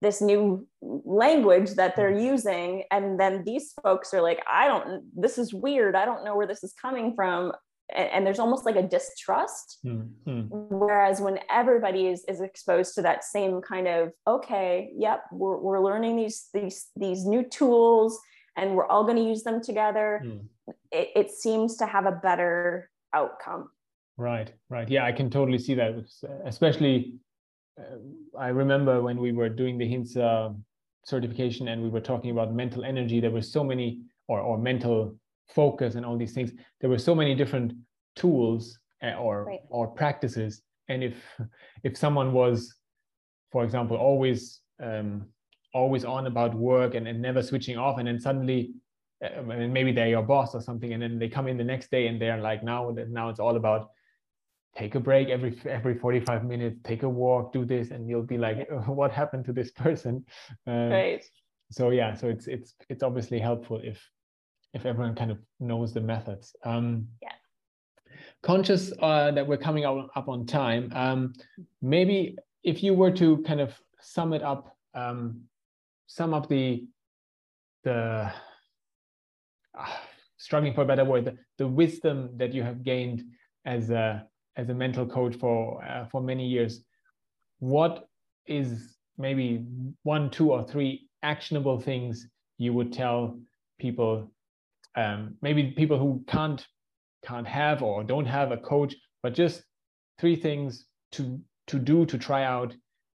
this 0.01 0.21
new 0.21 0.65
language 0.81 1.71
that 1.71 1.95
they're 1.95 2.13
mm. 2.13 2.25
using 2.25 2.83
and 2.91 3.19
then 3.19 3.43
these 3.45 3.73
folks 3.83 4.13
are 4.13 4.21
like 4.21 4.41
i 4.49 4.67
don't 4.67 5.03
this 5.15 5.37
is 5.37 5.53
weird 5.53 5.95
i 5.95 6.05
don't 6.05 6.23
know 6.23 6.35
where 6.35 6.47
this 6.47 6.63
is 6.63 6.73
coming 6.81 7.13
from 7.15 7.51
and, 7.93 8.09
and 8.09 8.25
there's 8.25 8.39
almost 8.39 8.65
like 8.65 8.75
a 8.75 8.83
distrust 8.83 9.79
mm-hmm. 9.85 10.41
whereas 10.49 11.19
when 11.19 11.39
everybody 11.49 12.07
is, 12.07 12.23
is 12.27 12.41
exposed 12.41 12.95
to 12.95 13.01
that 13.01 13.23
same 13.23 13.61
kind 13.61 13.87
of 13.87 14.11
okay 14.27 14.91
yep 14.95 15.23
we're, 15.31 15.57
we're 15.57 15.83
learning 15.83 16.15
these 16.15 16.47
these 16.53 16.87
these 16.95 17.25
new 17.25 17.43
tools 17.43 18.19
and 18.55 18.75
we're 18.75 18.87
all 18.87 19.03
going 19.03 19.17
to 19.17 19.23
use 19.23 19.43
them 19.43 19.61
together 19.61 20.21
mm. 20.25 20.41
it, 20.91 21.09
it 21.15 21.31
seems 21.31 21.75
to 21.77 21.85
have 21.85 22.05
a 22.05 22.11
better 22.11 22.89
outcome 23.13 23.69
right 24.17 24.53
right 24.69 24.89
yeah 24.89 25.05
i 25.05 25.11
can 25.11 25.29
totally 25.29 25.57
see 25.59 25.73
that 25.73 25.93
especially 26.45 27.19
I 28.37 28.49
remember 28.49 29.01
when 29.01 29.17
we 29.17 29.31
were 29.31 29.49
doing 29.49 29.77
the 29.77 29.85
Hintsa 29.85 30.55
certification 31.05 31.67
and 31.69 31.81
we 31.81 31.89
were 31.89 32.01
talking 32.01 32.31
about 32.31 32.53
mental 32.53 32.83
energy, 32.83 33.19
there 33.19 33.31
were 33.31 33.41
so 33.41 33.63
many, 33.63 34.01
or, 34.27 34.39
or 34.39 34.57
mental 34.57 35.15
focus 35.47 35.95
and 35.95 36.05
all 36.05 36.17
these 36.17 36.33
things. 36.33 36.51
There 36.81 36.89
were 36.89 36.97
so 36.97 37.15
many 37.15 37.35
different 37.35 37.73
tools 38.15 38.77
eh, 39.01 39.13
or 39.13 39.45
right. 39.45 39.59
or 39.69 39.87
practices. 39.87 40.61
And 40.87 41.03
if 41.03 41.15
if 41.83 41.97
someone 41.97 42.33
was, 42.33 42.75
for 43.51 43.63
example, 43.63 43.97
always 43.97 44.61
um, 44.81 45.27
always 45.73 46.05
on 46.05 46.27
about 46.27 46.53
work 46.53 46.95
and, 46.95 47.07
and 47.07 47.21
never 47.21 47.41
switching 47.41 47.77
off, 47.77 47.97
and 47.99 48.07
then 48.07 48.19
suddenly 48.19 48.73
uh, 49.23 49.41
maybe 49.41 49.91
they're 49.91 50.07
your 50.07 50.23
boss 50.23 50.55
or 50.55 50.61
something, 50.61 50.93
and 50.93 51.01
then 51.01 51.19
they 51.19 51.29
come 51.29 51.47
in 51.47 51.57
the 51.57 51.63
next 51.63 51.91
day 51.91 52.07
and 52.07 52.21
they're 52.21 52.41
like, 52.41 52.63
now 52.63 52.95
now 53.09 53.29
it's 53.29 53.39
all 53.39 53.55
about 53.55 53.89
take 54.79 54.95
a 54.95 54.99
break 54.99 55.27
every 55.27 55.53
every 55.65 55.93
45 55.93 56.45
minutes 56.45 56.79
take 56.85 57.03
a 57.03 57.09
walk 57.09 57.51
do 57.51 57.65
this 57.65 57.91
and 57.91 58.07
you'll 58.07 58.23
be 58.23 58.37
like 58.37 58.67
what 58.87 59.11
happened 59.11 59.43
to 59.45 59.53
this 59.53 59.71
person? 59.71 60.25
Um, 60.65 60.89
right. 60.89 61.23
so 61.69 61.89
yeah 61.89 62.13
so 62.13 62.29
it's 62.29 62.47
it's 62.47 62.73
it's 62.87 63.03
obviously 63.03 63.39
helpful 63.39 63.81
if 63.83 63.99
if 64.73 64.85
everyone 64.85 65.15
kind 65.15 65.31
of 65.31 65.39
knows 65.59 65.93
the 65.93 66.01
methods. 66.01 66.55
Um 66.63 67.07
yeah. 67.21 67.35
conscious 68.41 68.93
uh, 69.01 69.31
that 69.31 69.45
we're 69.45 69.57
coming 69.57 69.85
up, 69.85 70.09
up 70.15 70.29
on 70.29 70.45
time 70.45 70.91
um 70.95 71.33
maybe 71.81 72.37
if 72.63 72.81
you 72.81 72.93
were 72.93 73.11
to 73.11 73.37
kind 73.49 73.59
of 73.59 73.73
sum 73.99 74.33
it 74.33 74.43
up 74.43 74.77
um 74.95 75.41
sum 76.07 76.33
up 76.33 76.47
the 76.47 76.85
the 77.83 78.31
uh, 79.77 79.95
struggling 80.37 80.73
for 80.73 80.83
a 80.83 80.85
better 80.85 81.05
word 81.05 81.25
the, 81.25 81.35
the 81.57 81.67
wisdom 81.67 82.29
that 82.37 82.53
you 82.53 82.63
have 82.63 82.81
gained 82.83 83.23
as 83.65 83.89
a 83.89 84.25
as 84.57 84.69
a 84.69 84.73
mental 84.73 85.05
coach 85.05 85.35
for 85.35 85.83
uh, 85.83 86.05
for 86.05 86.21
many 86.21 86.47
years 86.47 86.83
what 87.59 88.07
is 88.47 88.97
maybe 89.17 89.65
one 90.03 90.29
two 90.29 90.51
or 90.51 90.65
three 90.67 91.07
actionable 91.23 91.79
things 91.79 92.27
you 92.57 92.73
would 92.73 92.91
tell 92.91 93.39
people 93.79 94.31
um, 94.95 95.35
maybe 95.41 95.71
people 95.71 95.97
who 95.97 96.23
can't 96.27 96.65
can't 97.25 97.47
have 97.47 97.83
or 97.83 98.03
don't 98.03 98.25
have 98.25 98.51
a 98.51 98.57
coach 98.57 98.95
but 99.21 99.33
just 99.33 99.63
three 100.19 100.35
things 100.35 100.85
to 101.11 101.39
to 101.67 101.79
do 101.79 102.05
to 102.05 102.17
try 102.17 102.43
out 102.43 102.73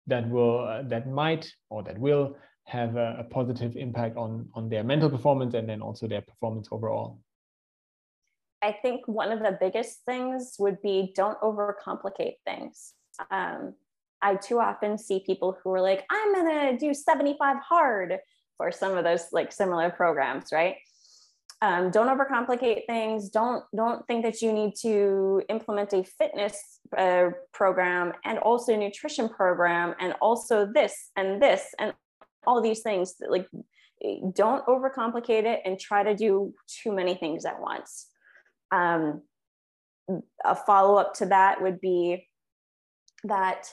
that 0.08 0.28
will 0.30 0.60
uh, 0.60 0.82
that 0.84 1.08
might 1.08 1.52
or 1.70 1.84
that 1.84 1.98
will 1.98 2.36
have 2.65 2.96
a, 2.96 3.17
a 3.20 3.24
positive 3.24 3.76
impact 3.76 4.17
on 4.17 4.48
on 4.54 4.70
their 4.70 4.84
mental 4.84 5.10
performance 5.10 5.54
and 5.54 5.70
then 5.70 5.82
also 5.82 6.08
their 6.08 6.22
performance 6.22 6.67
overall 6.72 7.20
I 8.63 8.71
think 8.71 9.08
one 9.08 9.32
of 9.32 9.39
the 9.39 9.58
biggest 9.60 10.02
things 10.06 10.56
would 10.60 10.82
be 10.82 11.13
don't 11.15 11.39
overcomplicate 11.41 12.36
things. 12.45 12.93
Um, 13.32 13.74
I 14.21 14.36
too 14.36 14.60
often 14.60 14.97
see 14.97 15.24
people 15.26 15.58
who 15.63 15.71
are 15.71 15.82
like, 15.82 16.06
I'm 16.12 16.34
gonna 16.34 16.78
do 16.78 16.93
75 16.93 17.58
hard 17.58 18.19
for 18.58 18.71
some 18.71 18.97
of 18.97 19.04
those 19.04 19.26
like 19.32 19.52
similar 19.52 19.89
programs, 19.89 20.52
right? 20.52 20.76
Um, 21.63 21.91
don't 21.91 22.08
overcomplicate 22.08 22.86
things. 22.88 23.30
Don't 23.30 23.63
don't 23.76 24.06
think 24.08 24.24
that 24.26 24.41
you 24.41 24.52
need 24.52 24.74
to 24.82 25.43
implement 25.50 25.93
a 25.93 26.04
fitness 26.04 26.80
uh, 26.97 27.30
program 27.54 28.13
and 28.26 28.39
also 28.39 28.76
nutrition 28.76 29.30
program 29.30 29.95
and 30.00 30.13
also 30.21 30.65
this 30.65 31.12
and 31.15 31.41
this 31.41 31.63
and 31.80 31.93
all 32.47 32.62
these 32.62 32.82
things. 32.82 33.15
Like, 33.28 33.47
don't 34.34 34.65
overcomplicate 34.65 35.45
it 35.45 35.62
and 35.65 35.80
try 35.80 36.02
to 36.02 36.15
do 36.15 36.54
too 36.67 36.91
many 36.91 37.13
things 37.13 37.45
at 37.45 37.60
once 37.62 38.08
um, 38.71 39.21
a 40.43 40.55
follow 40.55 40.95
up 40.97 41.13
to 41.15 41.25
that 41.27 41.62
would 41.62 41.79
be 41.79 42.27
that 43.23 43.67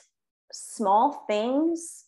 small 0.52 1.24
things 1.26 2.04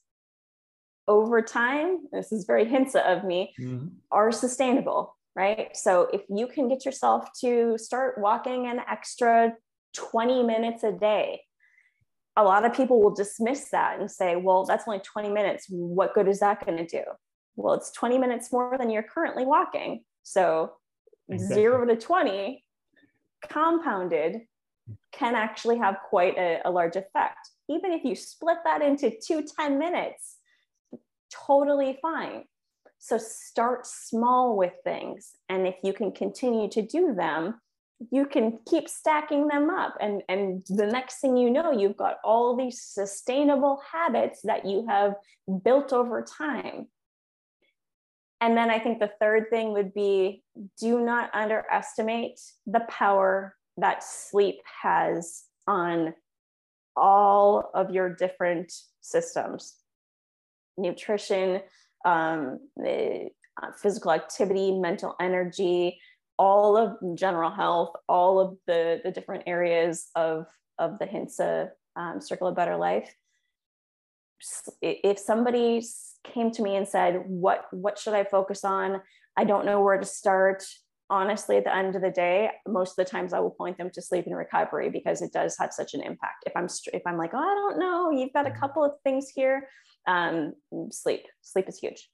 over 1.08 1.42
time, 1.42 1.98
this 2.12 2.30
is 2.30 2.44
very 2.44 2.64
Hintsa 2.64 3.04
of 3.04 3.24
me, 3.24 3.52
mm-hmm. 3.60 3.88
are 4.12 4.30
sustainable, 4.30 5.16
right? 5.34 5.76
So 5.76 6.08
if 6.12 6.22
you 6.28 6.46
can 6.46 6.68
get 6.68 6.84
yourself 6.84 7.28
to 7.40 7.76
start 7.78 8.18
walking 8.18 8.66
an 8.66 8.80
extra 8.88 9.54
20 9.94 10.44
minutes 10.44 10.84
a 10.84 10.92
day, 10.92 11.40
a 12.36 12.44
lot 12.44 12.64
of 12.64 12.74
people 12.74 13.02
will 13.02 13.14
dismiss 13.14 13.70
that 13.70 13.98
and 13.98 14.08
say, 14.08 14.36
well, 14.36 14.64
that's 14.64 14.84
only 14.86 15.00
20 15.00 15.30
minutes. 15.30 15.66
What 15.68 16.14
good 16.14 16.28
is 16.28 16.40
that 16.40 16.64
going 16.64 16.78
to 16.78 16.86
do? 16.86 17.02
Well, 17.56 17.74
it's 17.74 17.90
20 17.90 18.18
minutes 18.18 18.52
more 18.52 18.76
than 18.78 18.88
you're 18.88 19.02
currently 19.02 19.44
walking. 19.44 20.04
So 20.22 20.74
exactly. 21.28 21.54
zero 21.54 21.84
to 21.86 21.96
20 21.96 22.64
compounded 23.48 24.42
can 25.12 25.34
actually 25.34 25.78
have 25.78 25.96
quite 26.08 26.36
a, 26.36 26.60
a 26.64 26.70
large 26.70 26.96
effect. 26.96 27.50
Even 27.68 27.92
if 27.92 28.04
you 28.04 28.14
split 28.14 28.58
that 28.64 28.82
into 28.82 29.12
two 29.24 29.44
10 29.56 29.78
minutes, 29.78 30.36
totally 31.30 31.98
fine. 32.02 32.44
So 32.98 33.18
start 33.18 33.86
small 33.86 34.56
with 34.56 34.72
things. 34.84 35.32
And 35.48 35.66
if 35.66 35.76
you 35.82 35.92
can 35.92 36.12
continue 36.12 36.68
to 36.70 36.82
do 36.82 37.14
them, 37.14 37.60
you 38.10 38.26
can 38.26 38.58
keep 38.68 38.88
stacking 38.88 39.46
them 39.48 39.70
up. 39.70 39.96
And, 40.00 40.22
and 40.28 40.64
the 40.68 40.86
next 40.86 41.20
thing 41.20 41.36
you 41.36 41.50
know, 41.50 41.70
you've 41.70 41.96
got 41.96 42.16
all 42.24 42.56
these 42.56 42.82
sustainable 42.82 43.80
habits 43.90 44.40
that 44.44 44.66
you 44.66 44.86
have 44.88 45.14
built 45.64 45.92
over 45.92 46.22
time. 46.22 46.88
And 48.40 48.56
then 48.56 48.70
I 48.70 48.78
think 48.78 48.98
the 48.98 49.12
third 49.20 49.50
thing 49.50 49.72
would 49.72 49.92
be 49.92 50.42
do 50.78 51.00
not 51.00 51.30
underestimate 51.34 52.40
the 52.66 52.80
power 52.88 53.56
that 53.76 54.02
sleep 54.02 54.60
has 54.82 55.44
on 55.66 56.14
all 56.96 57.70
of 57.74 57.90
your 57.90 58.14
different 58.14 58.72
systems 59.00 59.76
nutrition, 60.76 61.60
um, 62.04 62.58
uh, 62.82 63.72
physical 63.76 64.12
activity, 64.12 64.72
mental 64.72 65.14
energy, 65.20 66.00
all 66.38 66.76
of 66.76 66.96
general 67.16 67.50
health, 67.50 67.94
all 68.08 68.40
of 68.40 68.56
the, 68.66 69.00
the 69.04 69.10
different 69.10 69.44
areas 69.46 70.08
of, 70.14 70.46
of 70.78 70.98
the 70.98 71.04
Hintsa 71.04 71.68
um, 71.96 72.20
Circle 72.20 72.48
of 72.48 72.56
Better 72.56 72.76
Life. 72.76 73.14
If 74.80 75.18
somebody 75.18 75.82
came 76.24 76.50
to 76.52 76.62
me 76.62 76.76
and 76.76 76.86
said, 76.86 77.22
what, 77.26 77.66
what 77.70 77.98
should 77.98 78.14
I 78.14 78.24
focus 78.24 78.64
on? 78.64 79.00
I 79.36 79.44
don't 79.44 79.66
know 79.66 79.80
where 79.82 79.98
to 79.98 80.06
start. 80.06 80.64
Honestly, 81.08 81.56
at 81.56 81.64
the 81.64 81.74
end 81.74 81.96
of 81.96 82.02
the 82.02 82.10
day, 82.10 82.50
most 82.68 82.90
of 82.90 83.04
the 83.04 83.10
times 83.10 83.32
I 83.32 83.40
will 83.40 83.50
point 83.50 83.78
them 83.78 83.90
to 83.94 84.00
sleep 84.00 84.26
and 84.26 84.36
recovery 84.36 84.90
because 84.90 85.22
it 85.22 85.32
does 85.32 85.56
have 85.58 85.72
such 85.72 85.92
an 85.94 86.02
impact. 86.02 86.44
If 86.46 86.52
I'm 86.54 86.68
if 86.92 87.02
I'm 87.04 87.18
like, 87.18 87.32
oh, 87.34 87.38
I 87.38 87.54
don't 87.54 87.80
know, 87.80 88.12
you've 88.12 88.32
got 88.32 88.46
a 88.46 88.50
mm-hmm. 88.50 88.60
couple 88.60 88.84
of 88.84 88.92
things 89.02 89.28
here 89.34 89.66
um, 90.06 90.54
sleep. 90.90 91.26
Sleep 91.42 91.68
is 91.68 91.78
huge. 91.78 92.08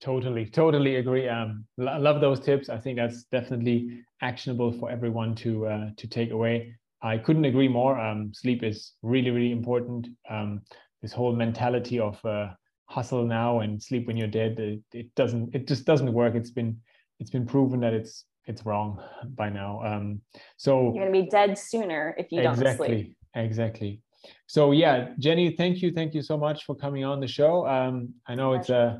Totally, 0.00 0.46
totally 0.46 0.96
agree. 0.96 1.28
Um, 1.28 1.64
I 1.80 1.98
love 1.98 2.20
those 2.20 2.40
tips. 2.40 2.68
I 2.68 2.78
think 2.78 2.98
that's 2.98 3.24
definitely 3.24 4.02
actionable 4.20 4.72
for 4.72 4.90
everyone 4.90 5.34
to 5.36 5.66
uh, 5.66 5.90
to 5.96 6.06
take 6.06 6.30
away. 6.30 6.74
I 7.02 7.18
couldn't 7.18 7.44
agree 7.44 7.68
more. 7.68 7.98
Um, 7.98 8.32
sleep 8.34 8.62
is 8.62 8.92
really, 9.02 9.30
really 9.30 9.52
important. 9.52 10.08
Um, 10.28 10.62
this 11.02 11.12
whole 11.12 11.34
mentality 11.34 12.00
of 12.00 12.22
uh, 12.24 12.48
hustle 12.86 13.24
now 13.24 13.60
and 13.60 13.82
sleep 13.82 14.06
when 14.06 14.16
you're 14.16 14.28
dead, 14.28 14.58
it, 14.58 14.80
it, 14.92 15.14
doesn't. 15.14 15.54
It 15.54 15.66
just 15.66 15.84
doesn't 15.84 16.12
work. 16.12 16.34
It's 16.34 16.50
been 16.50 16.78
it's 17.20 17.30
been 17.30 17.46
proven 17.46 17.80
that 17.80 17.94
it's 17.94 18.24
it's 18.46 18.66
wrong 18.66 19.02
by 19.34 19.48
now. 19.48 19.82
Um, 19.84 20.20
so 20.56 20.92
you're 20.94 21.06
gonna 21.06 21.24
be 21.24 21.28
dead 21.28 21.56
sooner 21.58 22.14
if 22.18 22.30
you 22.30 22.40
exactly, 22.40 22.88
don't 22.88 22.96
sleep. 22.96 23.16
Exactly 23.34 24.00
so 24.46 24.72
yeah 24.72 25.08
jenny 25.18 25.54
thank 25.56 25.82
you 25.82 25.92
thank 25.92 26.14
you 26.14 26.22
so 26.22 26.36
much 26.36 26.64
for 26.64 26.74
coming 26.74 27.04
on 27.04 27.20
the 27.20 27.26
show 27.26 27.66
um, 27.66 28.12
i 28.26 28.34
know 28.34 28.54
it's 28.54 28.70
a 28.70 28.76
uh, 28.76 28.98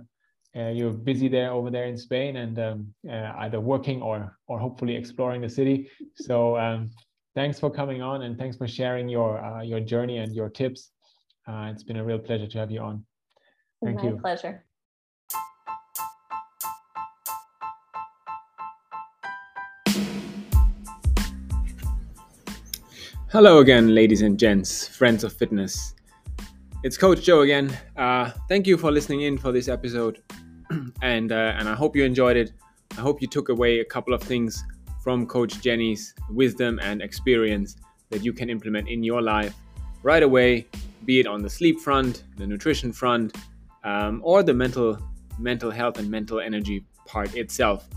uh, 0.56 0.68
you're 0.70 0.92
busy 0.92 1.26
there 1.26 1.50
over 1.50 1.68
there 1.68 1.86
in 1.86 1.96
spain 1.96 2.36
and 2.36 2.58
um, 2.60 2.86
uh, 3.10 3.32
either 3.38 3.60
working 3.60 4.00
or 4.00 4.36
or 4.46 4.58
hopefully 4.58 4.94
exploring 4.94 5.40
the 5.40 5.48
city 5.48 5.90
so 6.14 6.56
um, 6.56 6.90
thanks 7.34 7.58
for 7.58 7.70
coming 7.70 8.02
on 8.02 8.22
and 8.22 8.38
thanks 8.38 8.56
for 8.56 8.68
sharing 8.68 9.08
your 9.08 9.44
uh, 9.44 9.62
your 9.62 9.80
journey 9.80 10.18
and 10.18 10.32
your 10.34 10.48
tips 10.48 10.90
uh, 11.48 11.68
it's 11.72 11.82
been 11.82 11.96
a 11.96 12.04
real 12.04 12.18
pleasure 12.18 12.46
to 12.46 12.58
have 12.58 12.70
you 12.70 12.80
on 12.80 13.04
thank 13.84 14.02
My 14.02 14.08
you 14.08 14.18
pleasure 14.18 14.64
Hello 23.30 23.58
again, 23.58 23.96
ladies 23.96 24.22
and 24.22 24.38
gents, 24.38 24.86
friends 24.86 25.24
of 25.24 25.32
fitness. 25.32 25.96
It's 26.84 26.96
Coach 26.96 27.22
Joe 27.22 27.40
again. 27.40 27.76
Uh, 27.96 28.30
thank 28.48 28.64
you 28.64 28.76
for 28.76 28.92
listening 28.92 29.22
in 29.22 29.38
for 29.38 29.50
this 29.50 29.66
episode, 29.66 30.22
and 31.02 31.32
uh, 31.32 31.56
and 31.58 31.68
I 31.68 31.74
hope 31.74 31.96
you 31.96 32.04
enjoyed 32.04 32.36
it. 32.36 32.52
I 32.96 33.00
hope 33.00 33.20
you 33.20 33.26
took 33.26 33.48
away 33.48 33.80
a 33.80 33.84
couple 33.84 34.14
of 34.14 34.22
things 34.22 34.64
from 35.02 35.26
Coach 35.26 35.60
Jenny's 35.60 36.14
wisdom 36.30 36.78
and 36.80 37.02
experience 37.02 37.76
that 38.10 38.24
you 38.24 38.32
can 38.32 38.48
implement 38.48 38.88
in 38.88 39.02
your 39.02 39.20
life 39.20 39.52
right 40.04 40.22
away, 40.22 40.66
be 41.04 41.18
it 41.18 41.26
on 41.26 41.42
the 41.42 41.50
sleep 41.50 41.80
front, 41.80 42.22
the 42.36 42.46
nutrition 42.46 42.92
front, 42.92 43.36
um, 43.84 44.20
or 44.24 44.42
the 44.42 44.54
mental 44.54 44.98
mental 45.38 45.70
health 45.70 45.98
and 45.98 46.10
mental 46.10 46.40
energy 46.40 46.84
part 47.06 47.34
itself. 47.34 47.88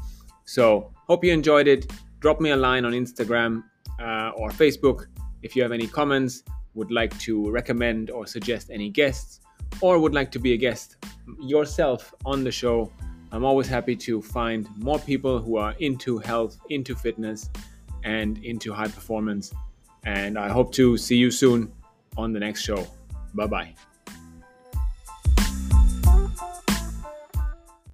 So 0.46 0.92
hope 1.08 1.24
you 1.24 1.32
enjoyed 1.32 1.68
it. 1.68 1.92
Drop 2.20 2.42
me 2.42 2.50
a 2.50 2.56
line 2.56 2.84
on 2.86 2.94
Instagram 2.94 3.64
uh, 4.00 4.32
or 4.36 4.50
Facebook 4.50 5.08
if 5.44 5.56
you 5.56 5.62
have 5.62 5.72
any 5.72 5.88
comments, 5.88 6.44
would 6.74 6.92
like 6.92 7.18
to 7.20 7.50
recommend 7.50 8.12
or 8.12 8.28
suggest 8.28 8.70
any 8.72 8.90
guests, 8.90 9.40
or 9.82 10.00
would 10.00 10.14
like 10.14 10.32
to 10.32 10.40
be 10.40 10.54
a 10.54 10.58
guest 10.58 10.98
yourself 11.40 12.14
on 12.26 12.44
the 12.44 12.52
show, 12.52 12.92
I'm 13.32 13.44
always 13.44 13.68
happy 13.68 13.96
to 14.08 14.22
find 14.22 14.68
more 14.78 15.00
people 15.00 15.40
who 15.40 15.58
are 15.58 15.74
into 15.80 16.18
health, 16.18 16.58
into 16.70 16.96
fitness, 16.96 17.50
and 18.04 18.38
into 18.44 18.74
high 18.74 18.88
performance. 18.88 19.54
And 20.06 20.38
I 20.38 20.50
hope 20.50 20.72
to 20.74 20.98
see 20.98 21.18
you 21.18 21.32
soon 21.32 21.72
on 22.16 22.32
the 22.32 22.40
next 22.40 22.62
show. 22.62 22.88
Bye 23.34 23.48
bye. 23.48 23.87